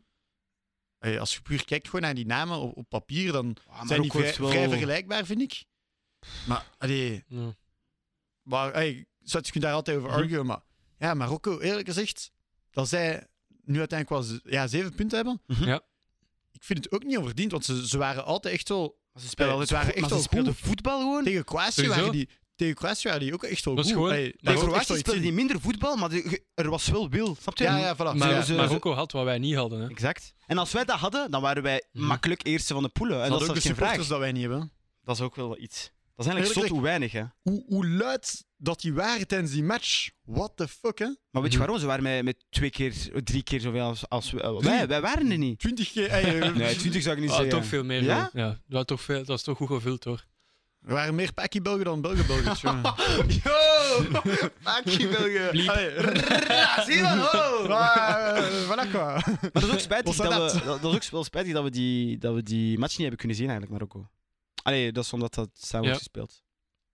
[0.99, 4.03] Hey, als je puur kijkt gewoon naar die namen op, op papier, dan Ah, zijn
[4.03, 4.49] die vrij, wel...
[4.51, 5.65] vrij vergelijkbaar, vind ik.
[6.47, 7.55] Maar, allee, Ja.
[8.47, 10.61] Maar hey, je kunt daar altijd over arguen, maar
[10.99, 12.31] ja, Marokko, eerlijk gezegd,
[12.71, 13.27] dat zij
[13.65, 15.65] nu uiteindelijk wel ja, zeven punten hebben, Mhm.
[15.65, 15.81] Ja.
[16.53, 18.99] ik vind het ook niet onverdiend, want ze, ze waren altijd echt wel...
[19.15, 21.25] Ze spelen Eh, altijd ze waren echt wel speelden voetbal gewoon.
[21.25, 23.87] Tegen Kroatië, waren die, tegen Kroatië waren die ook echt wel goed.
[23.87, 25.23] gewoon- Hey, Tegen Kroatië wel iets speelde in.
[25.23, 27.37] die minder voetbal, maar de- er was wel wil.
[27.41, 27.65] Snap je?
[27.65, 28.17] Ja, ja, voilà.
[28.17, 29.81] Maar ze- Marokko had wat wij niet hadden.
[29.81, 29.89] Hè.
[29.89, 30.35] Exact.
[30.47, 32.05] En als wij dat hadden, dan waren wij Mhm.
[32.07, 33.17] makkelijk eerste van de poelen.
[33.23, 34.09] En dat dat is ook de geen supporters vraag.
[34.09, 34.73] dat wij niet hebben.
[35.03, 35.93] Dat is ook wel iets.
[36.17, 37.23] Dat is eigenlijk zot hoe weinig, hè.
[37.43, 40.09] Hoe, hoe luid dat die waren tijdens die match.
[40.25, 41.05] What the fuck, hè?
[41.31, 41.59] Maar weet je Mhm.
[41.59, 41.79] waarom?
[41.79, 42.93] Ze waren met, met twee keer,
[43.25, 44.87] drie keer zoveel als, als we- eh, wij.
[44.89, 45.59] Wij waren er niet.
[45.59, 46.11] 20 keer.
[46.11, 47.55] hey, eh, Nee, 20 zou ik niet Ah, zeggen.
[47.59, 48.03] toch veel meer.
[48.03, 48.31] Ja?
[48.33, 48.45] wel.
[48.45, 50.25] ja dat, was toch veel, dat was toch goed gevuld hoor.
[50.87, 52.81] Er waren meer Paki Belgen dan Belgen Belgen.
[53.45, 53.53] Yo!
[54.65, 55.91] Allee,
[56.49, 57.41] Ja, zie je wel?
[57.43, 57.69] Oh.
[57.69, 58.91] maar, eh, voilà quoi.
[58.93, 61.53] Maar dat is ook spijtig Wat dat staat we, dat, dat is ook wel spijtig
[61.53, 64.09] dat we die, dat we die match niet hebben kunnen zien eigenlijk, Marokko.
[64.67, 65.93] Allee, dat is omdat dat samen Ja.
[65.93, 66.43] wordt gespeeld.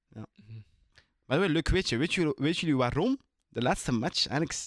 [0.09, 0.27] Ja.
[0.47, 0.61] Mhm.
[1.25, 1.97] Maar wel leuk weetje.
[1.97, 4.59] Weet jullie, weet jullie waarom de laatste match eigenlijk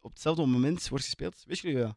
[0.00, 1.42] op hetzelfde moment wordt gespeeld?
[1.46, 1.96] Weet jullie dat?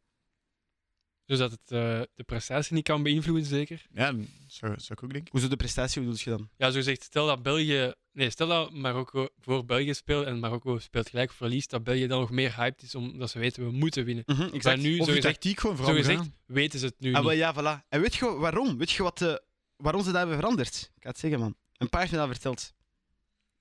[1.25, 3.85] Dus dat het eh, de prestatie niet kan beïnvloeden, zeker.
[3.93, 5.31] Ja, dat zou, zou ik ook denken.
[5.31, 6.49] Hoezo de prestatie, hoe bedoel je dan?
[6.57, 7.93] Ja, zo zegt, stel dat België...
[8.11, 12.07] Nee, stel dat Marokko voor België speelt en Marokko speelt gelijk of verliest, dat België
[12.07, 14.23] dan nog meer hyped is, omdat ze weten we moeten winnen.
[14.27, 14.81] Mhm, Maar exact.
[14.81, 17.29] nu, Of zo je gezegd, tactiek gewoon zo gezegd weten ze het nu Ah, wel,
[17.31, 17.39] niet.
[17.39, 17.87] ja, voilà.
[17.89, 18.77] En weet je waarom?
[18.77, 19.43] Weet je wat de,
[19.77, 20.91] waarom ze dat hebben veranderd?
[20.95, 21.55] Ik ga het zeggen, man.
[21.77, 22.73] Een paar heeft me dat verteld.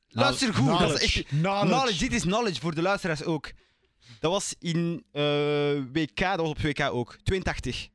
[0.09, 1.27] Luister goed, dat is echt...
[1.27, 1.67] Knowledge.
[1.67, 3.53] Knowledge, dit is knowledge voor de luisteraars ook.
[4.21, 5.23] Dat was in eh,
[5.93, 7.17] WK, dat was op WK ook.
[7.23, 7.89] 82.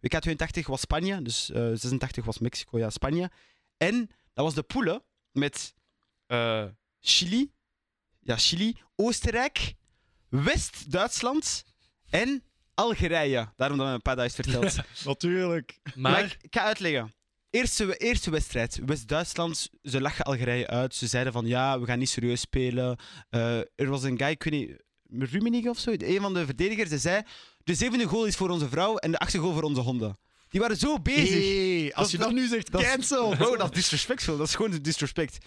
[0.00, 3.30] WK 82 was Spanje, dus eh 86 was Mexico, ja, Spanje.
[3.76, 5.74] En dat was de poelen met
[6.26, 6.64] eh,
[7.00, 7.52] Chili,
[8.20, 9.74] ja, Chili, Oostenrijk,
[10.28, 11.64] West-Duitsland
[12.10, 12.42] en
[12.74, 13.52] Algerije.
[13.56, 14.76] Daarom dat we een paar heeft verteld.
[15.04, 15.78] Natuurlijk.
[15.94, 17.14] Maar, Maar ik ga uitleggen.
[17.54, 18.78] Eerste, eerste wedstrijd.
[18.86, 20.94] West-Duitsland, ze lachen Algerije uit.
[20.94, 22.96] Ze zeiden van ja, we gaan niet serieus spelen.
[23.30, 24.82] Eh, er was een guy, ik weet niet,
[25.30, 27.22] Rummenigge of zo, een van de verdedigers, die zei
[27.64, 30.18] de zevende goal is voor onze vrouw en de achtste goal voor onze honden.
[30.48, 31.30] Die waren zo bezig.
[31.44, 33.36] Hey, als Dat- je dat nu zegt, dat is- cancel.
[33.36, 34.36] Bro, dat is disrespectful.
[34.36, 35.38] Dat is gewoon disrespect.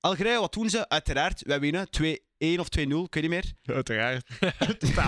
[0.00, 0.88] Algerije, wat doen ze?
[0.88, 3.52] Uiteraard, wij winnen 2-1 of 2-0, ik weet niet meer.
[3.64, 4.28] Uiteraard.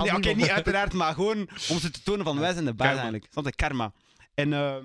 [0.03, 2.93] Nee, oké, niet uiteraard, maar gewoon om ze te tonen van wij zijn de baas
[2.93, 3.27] eigenlijk.
[3.31, 3.55] Snap je?
[3.55, 3.93] Karma.
[4.35, 4.77] En, eh,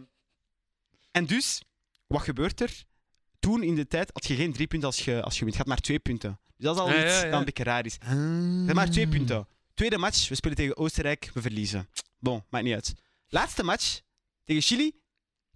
[1.17, 1.62] en dus,
[2.08, 2.84] wat gebeurt er?
[3.39, 5.51] Toen in de tijd had je geen drie punten als je, als je wint.
[5.53, 6.39] Je had maar twee punten.
[6.43, 7.30] Dus dat is al Ja, iets ja, ja.
[7.30, 7.93] dat een beetje raar is.
[7.99, 8.06] Je
[8.65, 9.47] hebt maar twee punten.
[9.73, 11.89] Tweede match, we spelen tegen Oostenrijk, we verliezen.
[12.19, 12.93] Bon, maakt niet uit.
[13.27, 13.99] Laatste match,
[14.43, 14.91] tegen Chili,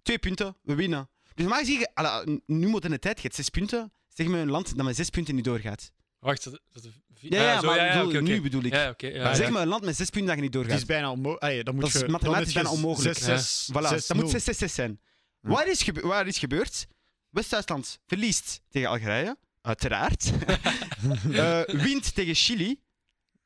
[0.02, 1.08] twee punten, we winnen.
[1.34, 3.92] Dus normaal gezien, ala, nu moderne tijd, je hebt zes punten.
[4.08, 5.92] Zeg me een land dat met zes punten niet doorgaat.
[6.18, 6.86] wacht, dat, dat,
[7.20, 8.20] Ja, ja, zo, maar ja, ja, bedoel- oké.
[8.20, 8.72] nu bedoel ik.
[8.72, 9.06] Ja, oké.
[9.06, 9.52] ja, Maar zeg ja.
[9.52, 10.78] me een land met zes punten dat je niet doorgaat.
[10.78, 11.72] is bijna onmogelijk.
[11.72, 13.18] Moet Dat is je, mathematisch je bijna onmogelijk.
[13.18, 13.36] 6, Ja.
[13.38, 15.00] 6, Voilà, dat moet 6-6 zijn.
[15.42, 15.48] Ja.
[15.48, 16.86] Wat, is gebe- wat is gebeurd?
[17.28, 20.30] West-Duitsland verliest tegen Algerije, uiteraard.
[21.32, 22.80] Eh, wint tegen Chili.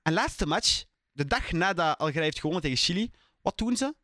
[0.02, 3.11] En laatste match, de dag nadat Algerije heeft gewonnen tegen Chili,
[3.42, 3.94] wat doen ze?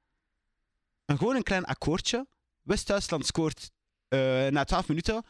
[1.05, 2.27] Een, gewoon een klein akkoordje.
[2.63, 3.71] West-Duitsland scoort
[4.09, 5.25] eh, na 12 minuten.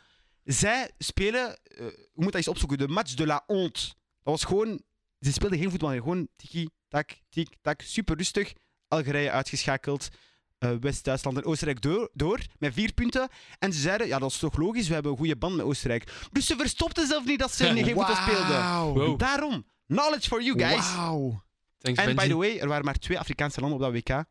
[0.45, 2.79] Zij spelen, eh, hoe moet dat eens opzoeken?
[2.79, 3.81] De match de la honte.
[3.87, 4.83] Dat was gewoon,
[5.21, 8.53] ze speelden geen voetbal, gewoon tiki-tak, tik-tak, super rustig.
[8.89, 10.09] Algerije uitgeschakeld.
[10.63, 13.29] Eh, West-Duitsland en Oostenrijk door, door met vier punten.
[13.59, 16.13] En ze zeiden, ja, dat is toch logisch, we hebben een goede band met Oostenrijk.
[16.33, 18.63] Dus ze verstopten zelf niet dat ze geen voetbal speelden.
[18.95, 19.19] Wow.
[19.19, 20.85] Daarom, knowledge for you guys.
[21.79, 24.25] Thanks, En by the way, er waren maar twee Afrikaanse landen op dat WK.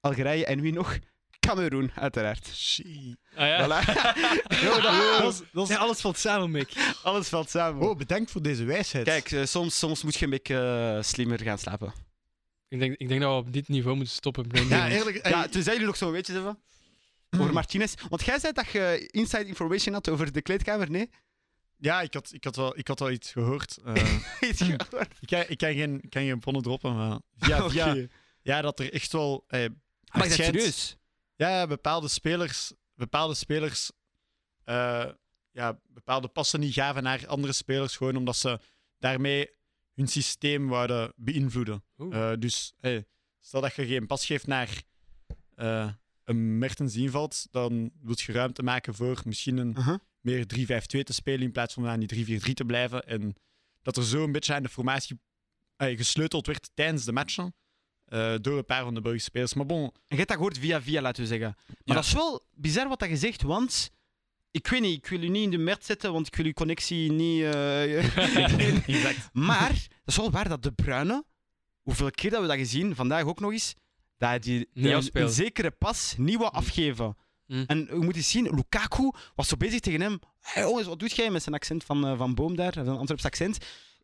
[0.00, 0.98] Algerije en wie nog?
[1.40, 2.46] Cameroen, uiteraard.
[2.54, 3.16] Shit.
[3.36, 3.64] Ah, ja.
[3.64, 3.84] Voilà.
[4.64, 6.72] Yo, dat, dat is- dat is- Ja, alles valt samen, Mick.
[7.02, 7.88] Alles valt samen.
[7.88, 9.04] Oh, bedankt voor deze wijsheid.
[9.04, 11.92] Kijk, eh, soms, soms moet je een beetje eh, slimmer gaan slapen.
[12.68, 14.48] Ik denk, ik denk dat we op dit niveau moeten stoppen.
[14.48, 14.68] Benji.
[14.68, 15.16] Ja, eerlijk.
[15.16, 16.58] ey, Ja, tenzij jullie nog zo'n weetjes hebben.
[17.38, 17.94] Over Martinez.
[18.08, 21.10] Want jij zei dat je inside information had over de kleedkamer, nee?
[21.76, 23.78] ja ik, had, ik, had wel, ik had wel iets gehoord.
[23.84, 24.18] Eh,
[24.50, 25.08] Iets gehoord?
[25.20, 28.06] ik, kan, ik kan geen, ik kan geen bronnen droppen, maar via, via, Oké.
[28.42, 29.44] ja, dat er echt wel...
[29.48, 29.64] eh,
[30.12, 30.96] Maar is dat serieus?
[31.36, 33.90] Ja, bepaalde spelers, bepaalde spelers
[34.64, 35.08] eh,
[35.50, 38.60] ja, bepaalde passen niet gaven naar andere spelers, gewoon omdat ze
[38.98, 39.50] daarmee
[39.98, 41.84] hun systeem wouden beïnvloeden.
[42.10, 43.04] Eh, dus hey,
[43.40, 44.82] stel dat je geen pas geeft naar
[45.54, 45.90] eh,
[46.24, 49.98] een Mertens die invalt, dan wil je ruimte maken voor misschien een Uh-huh.
[50.20, 53.06] meer 3-5-2 te spelen in plaats van aan die 3-4-3 te blijven.
[53.06, 53.34] En
[53.82, 55.20] dat er zo een beetje aan de formatie
[55.76, 57.54] eh, gesleuteld werd tijdens de matchen
[58.40, 59.54] door een paar van de Belgische spelers.
[59.54, 61.54] Maar bon, En je hebt dat gehoord via via, laten we zeggen.
[61.66, 61.94] Maar Ja.
[61.94, 63.90] dat is wel bizar wat dat je zegt, want...
[64.58, 66.52] Ik weet niet, ik wil u niet in de mert zetten, want ik wil uw
[66.52, 67.42] connectie niet...
[67.42, 69.28] eh, exact.
[69.32, 71.24] maar, dat is wel waar dat De Bruyne,
[71.82, 73.74] hoeveel keer dat we dat gezien, vandaag ook nog eens,
[74.16, 77.16] dat hij die, een, zekere pas niet wou afgeven.
[77.46, 77.64] Mm.
[77.66, 80.18] En we moeten zien, Lukaku was zo bezig tegen hem.
[80.40, 83.24] Hey, jongens, wat doet jij met zijn accent van, eh, van Boom daar, zijn Antwerps
[83.24, 83.58] accent?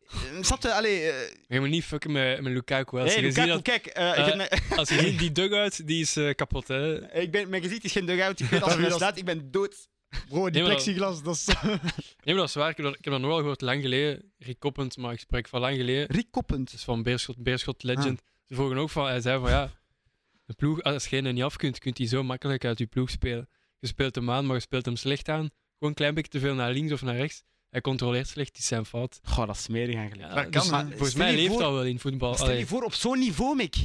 [0.09, 0.73] Eh, Snap je?
[0.73, 1.11] Allee,
[1.47, 2.99] Je moet niet fucken met, met Lukaku.
[2.99, 3.87] Als hey, je Lukaku, kijk,
[4.79, 6.67] als je ziet die dugout, die is kapot.
[6.67, 7.13] Hè.
[7.13, 8.39] ik ben, mijn gezicht is geen dugout.
[8.39, 9.87] Ik weet als je Dat slaat, ik ben dood.
[10.29, 11.45] Bro, die Nee, plexiglas, dat is...
[11.55, 11.79] Nee,
[12.23, 12.69] maar dat is waar.
[12.69, 14.31] Ik heb dat, ik heb dat nog wel gehoord lang geleden.
[14.37, 16.05] Rick Koppend, maar ik spreek van lang geleden.
[16.07, 16.73] Rick Koppend.
[16.73, 17.95] Is van Beerschot, Beerschot Ah.
[17.95, 18.21] Legend.
[18.45, 19.71] Ze vroegen ook van, hij zei van ja,
[20.45, 23.09] de ploeg, als je er niet af kunt, kunt hij zo makkelijk uit je ploeg
[23.09, 23.49] spelen.
[23.79, 25.49] Je speelt hem aan, maar je speelt hem slecht aan.
[25.73, 27.43] Gewoon een klein beetje te veel naar links of naar rechts.
[27.69, 29.19] Hij controleert slecht, is zijn fout.
[29.23, 30.29] Goh, dat is smerig eigenlijk.
[30.29, 30.91] Ja, Dat dus kan, hè.
[30.91, 32.33] volgens mij leeft voor- dat wel in voetbal.
[32.33, 33.75] Stel je Allee, voor, op zo'n niveau, Mick.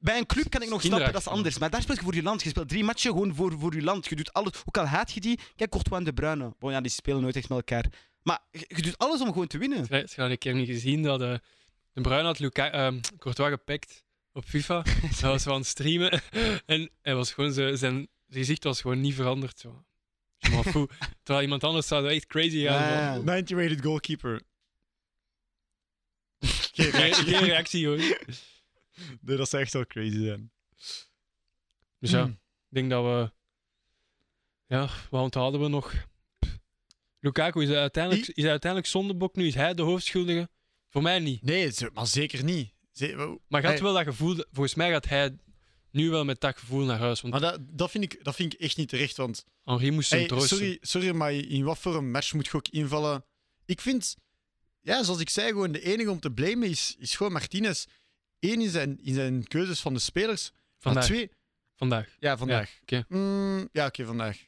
[0.00, 1.58] Bij een club kan ik nog snappen, dat is anders.
[1.58, 2.42] Maar daar speel je voor je land.
[2.42, 4.06] Je speelt drie matchen gewoon voor, voor je land.
[4.06, 4.52] Je doet alles.
[4.64, 5.38] Ook al haat je die.
[5.56, 6.54] Kijk, Courtois en De Bruyne.
[6.58, 7.84] Bon, ja, die spelen nooit echt met elkaar.
[8.22, 9.86] Maar je, je doet alles om gewoon te winnen.
[9.88, 11.34] Heb je een keer niet gezien dat eh,
[11.92, 14.82] de Bruin had Luca, ehm, Courtois gepakt op FIFA.
[15.20, 16.22] Hij was van het streamen
[16.66, 19.58] en hij was gewoon zijn, zijn gezicht was gewoon niet veranderd.
[19.58, 19.84] Zo.
[20.38, 20.90] Fout.
[21.22, 22.82] Terwijl iemand anders zou echt crazy gaan.
[22.82, 23.18] Ja, zo.
[23.18, 23.24] ja.
[23.24, 24.40] 90 rated goalkeeper.
[26.40, 27.24] Geen Geen, reactie.
[27.24, 28.18] geen reactie, hoor.
[29.20, 30.52] Nee, dat zou echt wel crazy zijn.
[31.98, 32.30] Dus ja, Hmm.
[32.30, 33.32] ik denk dat we...
[34.66, 35.94] Ja, wat onthouden we nog?
[37.20, 39.46] Lukaku, is hij uiteindelijk, is hij uiteindelijk zondebok nu?
[39.46, 40.48] Is hij de hoofdschuldige?
[40.88, 41.42] Voor mij niet.
[41.42, 42.72] Nee, maar zeker niet.
[42.92, 44.34] Ze- wel- Maar gaat Hey, wel dat gevoel...
[44.52, 45.36] Volgens mij gaat hij
[45.90, 47.20] nu wel met dat gevoel naar huis.
[47.20, 49.16] Want Maar dat, dat, vind ik, dat vind ik echt niet terecht.
[49.16, 50.56] Want Henri moest hem hey, troosten.
[50.56, 53.24] sorry, sorry, maar in wat voor een match moet je ook invallen?
[53.64, 54.16] Ik vind,
[54.80, 57.84] ja, zoals ik zei, gewoon de enige om te blamen is, is gewoon Martinez.
[58.44, 60.52] Eén in zijn, in zijn keuzes van de spelers.
[60.78, 61.08] Vandaag.
[61.08, 61.30] Maar twee,
[61.76, 62.16] Vandaag.
[62.18, 62.78] ja, vandaag.
[62.82, 63.04] oké.
[63.08, 64.38] Mm, ja, oké, vandaag.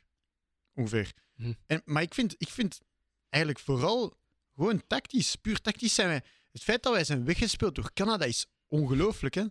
[0.74, 1.12] Ongeveer.
[1.34, 1.52] Hm.
[1.66, 2.80] En, maar ik vind, ik vind
[3.28, 4.16] eigenlijk vooral
[4.54, 6.22] gewoon tactisch, puur tactisch zijn wij.
[6.52, 9.44] Het feit dat wij zijn weggespeeld door Canada is ongelooflijk, hè?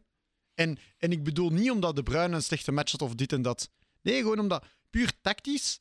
[0.53, 3.41] En, en ik bedoel niet omdat De Bruyne een slechte match had of dit en
[3.41, 3.69] dat.
[4.01, 5.79] Nee, gewoon omdat puur tactisch.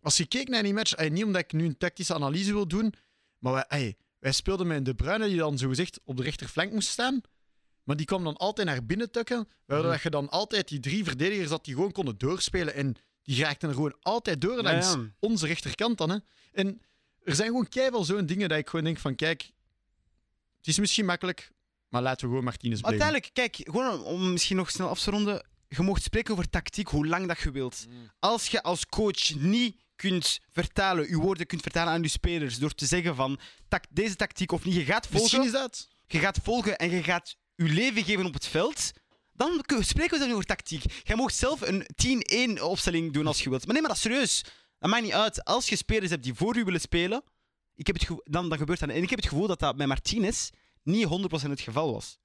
[0.00, 2.68] Als je keek naar die match, ey, niet omdat ik nu een tactische analyse wil
[2.68, 2.94] doen,
[3.38, 6.72] maar wij, ey, wij speelden met een De Bruyne die dan zogezegd op de rechterflank
[6.72, 7.20] moest staan.
[7.86, 9.94] Maar die kwam dan altijd naar binnen tukken, waardoor Mhm.
[9.94, 12.74] dat je dan altijd die drie verdedigers had die gewoon konden doorspelen.
[12.74, 15.10] En die raakten er gewoon altijd door langs Ja, ja.
[15.20, 16.10] onze rechterkant dan.
[16.10, 16.16] Hè.
[16.52, 16.80] En
[17.22, 19.50] er zijn gewoon keihard zo'n dingen dat ik gewoon denk van, kijk,
[20.56, 21.50] het is misschien makkelijk,
[21.88, 23.02] maar laten we gewoon Martinez blijven.
[23.02, 25.46] uiteindelijk, kijk, gewoon om- misschien nog snel af te ronden.
[25.68, 27.86] Je mocht spreken over tactiek, hoe lang dat je wilt.
[28.18, 32.74] Als je als coach niet kunt vertalen, je woorden kunt vertalen aan je spelers door
[32.74, 33.38] te zeggen van
[33.90, 35.88] deze tactiek of niet, je gaat Misschien volgen, is dat.
[36.06, 38.92] je gaat volgen en je gaat je leven geven op het veld,
[39.32, 40.84] dan spreken we dan over tactiek.
[41.04, 41.86] Jij mag zelf een
[42.58, 43.64] 10-1 opstelling doen als je wilt.
[43.64, 44.44] Maar neem maar dat serieus.
[44.78, 45.44] Dat maakt niet uit.
[45.44, 47.22] Als je spelers hebt die voor u willen spelen,
[47.74, 48.88] ik heb het dan, dan gebeurt dat.
[48.88, 50.50] En ik heb het gevoel dat dat bij Martinez
[50.82, 52.18] niet 100% het geval was.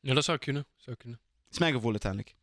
[0.00, 0.66] Ja, dat zou kunnen.
[0.76, 1.20] Zou kunnen.
[1.22, 2.34] Dat is mijn gevoel uiteindelijk.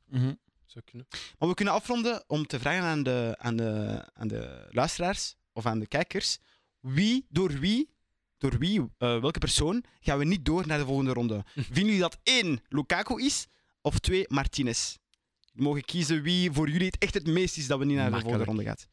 [0.65, 1.07] Zou kunnen.
[1.39, 5.65] Maar we kunnen afronden om te vragen aan de, aan de, aan de luisteraars of
[5.65, 6.37] aan de kijkers.
[6.79, 7.89] Wie, door wie,
[8.37, 11.43] door wie, eh, welke persoon gaan we niet door naar de volgende ronde?
[11.53, 13.47] Vinden jullie dat één Lukaku is
[13.81, 14.95] of twee Martinez?
[15.53, 18.11] We mogen kiezen wie voor jullie het echt het meest is dat we niet naar
[18.11, 18.87] de volgende ronde gaat.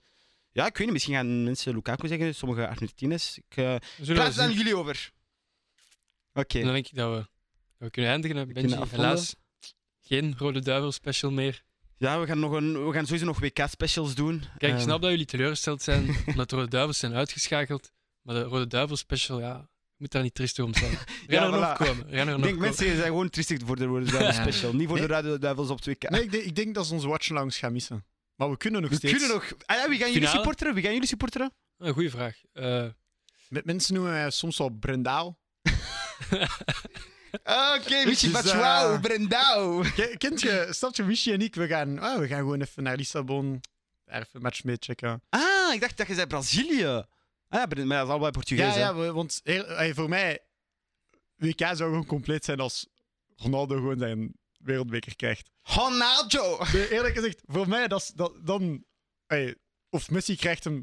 [0.53, 0.93] Ja, ik weet niet.
[0.93, 3.37] Misschien gaan mensen Lukaku zeggen, sommigen Martinez.
[3.37, 3.77] Ik uh,
[4.15, 5.13] praat het aan jullie over.
[6.33, 6.61] Oké.
[6.63, 7.27] Dan denk ik dat we, dat
[7.79, 8.37] we kunnen eindigen.
[8.37, 8.69] Benji.
[8.69, 8.89] kunnen.
[8.89, 9.35] Helaas
[10.01, 11.63] geen Rode Duivel special meer.
[11.97, 14.39] Ja, we gaan, nog een, we gaan sowieso nog WK-specials doen.
[14.41, 17.93] Kijk, ik Ehm, snap dat jullie teleurgesteld zijn omdat de Rode Duivels zijn uitgeschakeld.
[18.25, 19.57] Maar de Rode Duivel special, ja,
[19.91, 20.91] je moet daar niet triestig om zijn.
[21.27, 22.11] Er gaan Ja, er nog komen.
[22.11, 24.33] Er gaan er Ik denk mensen zijn gewoon triestig voor de Rode Duivel Ja.
[24.43, 24.73] special.
[24.73, 25.07] Niet voor Nee.
[25.07, 26.09] de Rode Duivels op 2K.
[26.11, 28.05] Nee, ik denk, ik denk dat ze onze watch-alongs gaan missen.
[28.35, 29.13] Maar we kunnen nog We steeds...
[29.19, 29.53] kunnen nog...
[29.67, 30.75] Ah ja, wie gaan jullie supporteren?
[30.75, 31.53] Wie gaan jullie supporteren?
[31.79, 32.37] Een goede vraag.
[32.53, 32.87] Eh,
[33.49, 35.39] Met mensen noemen wij soms wel Brendaal.
[37.77, 39.81] Oké, Michi Batshuayu, eh, Brendao.
[39.95, 42.83] Ke- Kent je, snap je, Michi en ik, we gaan, ah, we gaan gewoon even
[42.83, 43.61] naar Lissabon.
[44.05, 45.23] Daar even een match mee checken.
[45.31, 47.05] Ah, ik dacht dat je zei Brazilië.
[47.55, 48.75] Ah ja, maar dat is allebei Portugees.
[48.75, 50.39] Ja, ja, want heel- voor mij,
[51.37, 52.87] WK zou gewoon compleet zijn als
[53.37, 55.51] Ronaldo gewoon zijn wereldbeker krijgt.
[55.63, 56.59] Ronaldo.
[56.73, 58.85] Nee, eerlijk gezegd, voor mij, dat, is- dat, dan...
[59.91, 60.83] of Messi krijgt hem...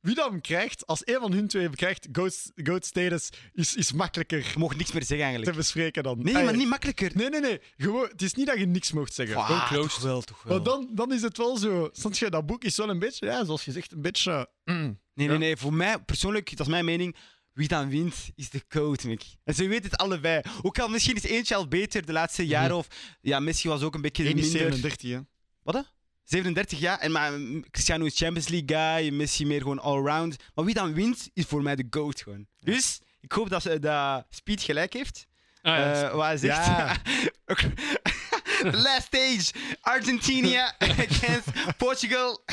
[0.00, 3.74] Wie dat hem krijgt, als een van hun twee hem krijgt, goat, goat status, is,
[3.76, 5.56] is makkelijker Je mocht niks meer zeggen te eigenlijk.
[5.56, 6.22] bespreken dan.
[6.22, 7.10] Nee, maar niet makkelijker.
[7.14, 7.60] Nee, nee, nee.
[7.76, 9.36] Gewoon, het is niet dat je niks mocht zeggen.
[9.36, 9.90] Ah, closed.
[9.92, 10.54] toch wel, toch wel.
[10.56, 11.88] Maar dan, dan is het wel zo.
[11.92, 14.48] Snap je, dat boek is wel een beetje, ja, zoals je zegt, een beetje.
[14.64, 15.00] mm.
[15.16, 15.56] Nee, nee, nee.
[15.56, 17.16] Voor mij, persoonlijk, dat is mijn mening.
[17.52, 19.22] Wie dan wint, is de code, Mick.
[19.44, 20.40] En ze weten het allebei.
[20.62, 22.76] Ook al misschien is eentje al beter de laatste jaren.
[22.76, 22.86] Of
[23.20, 24.44] ja, Messi was ook een beetje minder.
[24.44, 25.18] 37, hè.
[25.62, 25.74] Wat?
[25.74, 25.80] hè?
[26.24, 26.98] 37 jaar.
[26.98, 29.12] En maar mm, Cristiano is Champions League guy.
[29.14, 30.36] Messi meer gewoon all-round.
[30.54, 32.46] Maar wie dan wint, is voor mij de GOAT gewoon.
[32.60, 35.26] Dus ik hoop dat, ze, dat Speed gelijk heeft.
[35.62, 36.66] ah, ja, Eh, hij zegt.
[36.66, 36.96] Ja.
[38.70, 39.52] The last stage.
[39.80, 42.44] Argentina against Portugal.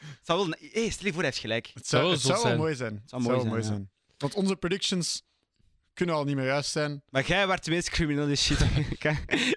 [0.00, 0.56] Het zou wel...
[0.72, 1.70] Hey, stel je voor, hij heeft gelijk.
[1.74, 2.94] Het Zou het zou wel mooi zijn.
[2.94, 3.90] Het Zou mooi zijn, mooi zijn.
[4.18, 5.22] Want onze predictions
[5.94, 7.02] kunnen al niet meer juist zijn.
[7.08, 8.58] Maar jij werd de meest criminele shit.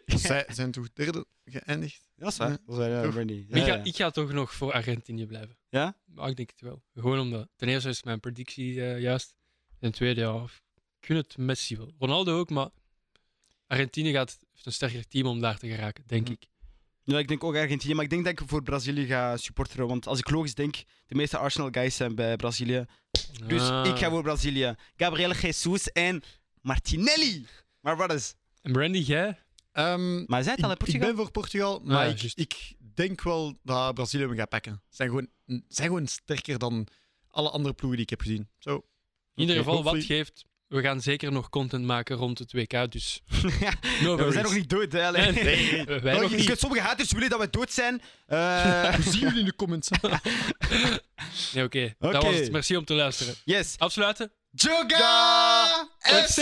[0.05, 2.09] Zij zijn toch derde geëindigd?
[2.15, 2.49] Dat is waar.
[2.49, 2.57] Ja.
[2.65, 3.03] Dat is waar, ja,
[3.47, 5.57] ik, ga, ik ga toch nog voor Argentinië blijven.
[5.69, 5.97] Ja?
[6.05, 6.83] Maar ik denk het wel.
[6.93, 9.35] Gewoon omdat, ten eerste is mijn predictie eh, juist.
[9.79, 10.43] Ten tweede, ja,
[10.99, 11.93] ik gun het Messi wel.
[11.99, 12.69] Ronaldo ook, maar
[13.67, 16.33] Argentinië gaat, heeft een sterker team om daar te geraken, denk Hm.
[16.33, 16.47] ik.
[17.05, 19.87] Ja, ik denk ook Argentinië, maar ik denk dat ik voor Brazilië ga supporteren.
[19.87, 20.75] Want als ik logisch denk,
[21.07, 22.85] de meeste Arsenal guys zijn bij Brazilië.
[23.47, 23.85] Dus Ah.
[23.87, 24.75] ik ga voor Brazilië.
[24.95, 26.21] Gabriel Jesus en
[26.61, 27.45] Martinelli.
[27.79, 28.35] Maar wat is?
[28.61, 29.39] En Brandy, jij?
[29.71, 31.07] Ehm, Maar zij het al in ik, ik Portugal?
[31.07, 34.81] ben voor Portugal, maar ja, ik, denk wel dat Brazilië hem gaat pakken.
[34.89, 35.27] Ze zijn gewoon,
[35.67, 36.87] zijn gewoon sterker dan
[37.27, 38.49] alle andere ploegen die ik heb gezien.
[38.57, 38.75] Zo.
[39.35, 40.45] In ieder geval, wat geeft.
[40.73, 43.21] We gaan zeker nog content maken rond het WK, dus
[44.03, 45.05] no Ja, we zijn nog niet dood, hè?
[45.07, 45.31] Allee.
[45.31, 46.57] Nee, nee, wij nog.
[46.57, 48.01] Sommige haters willen dat we dood zijn.
[48.27, 49.89] Eh, We zien jullie in de comments.
[51.53, 51.93] Nee, oké.
[51.99, 52.51] Dat was het.
[52.51, 53.35] Merci om te luisteren.
[53.45, 53.75] yes.
[53.77, 54.31] Afsluiten.
[54.51, 56.41] Joga FC!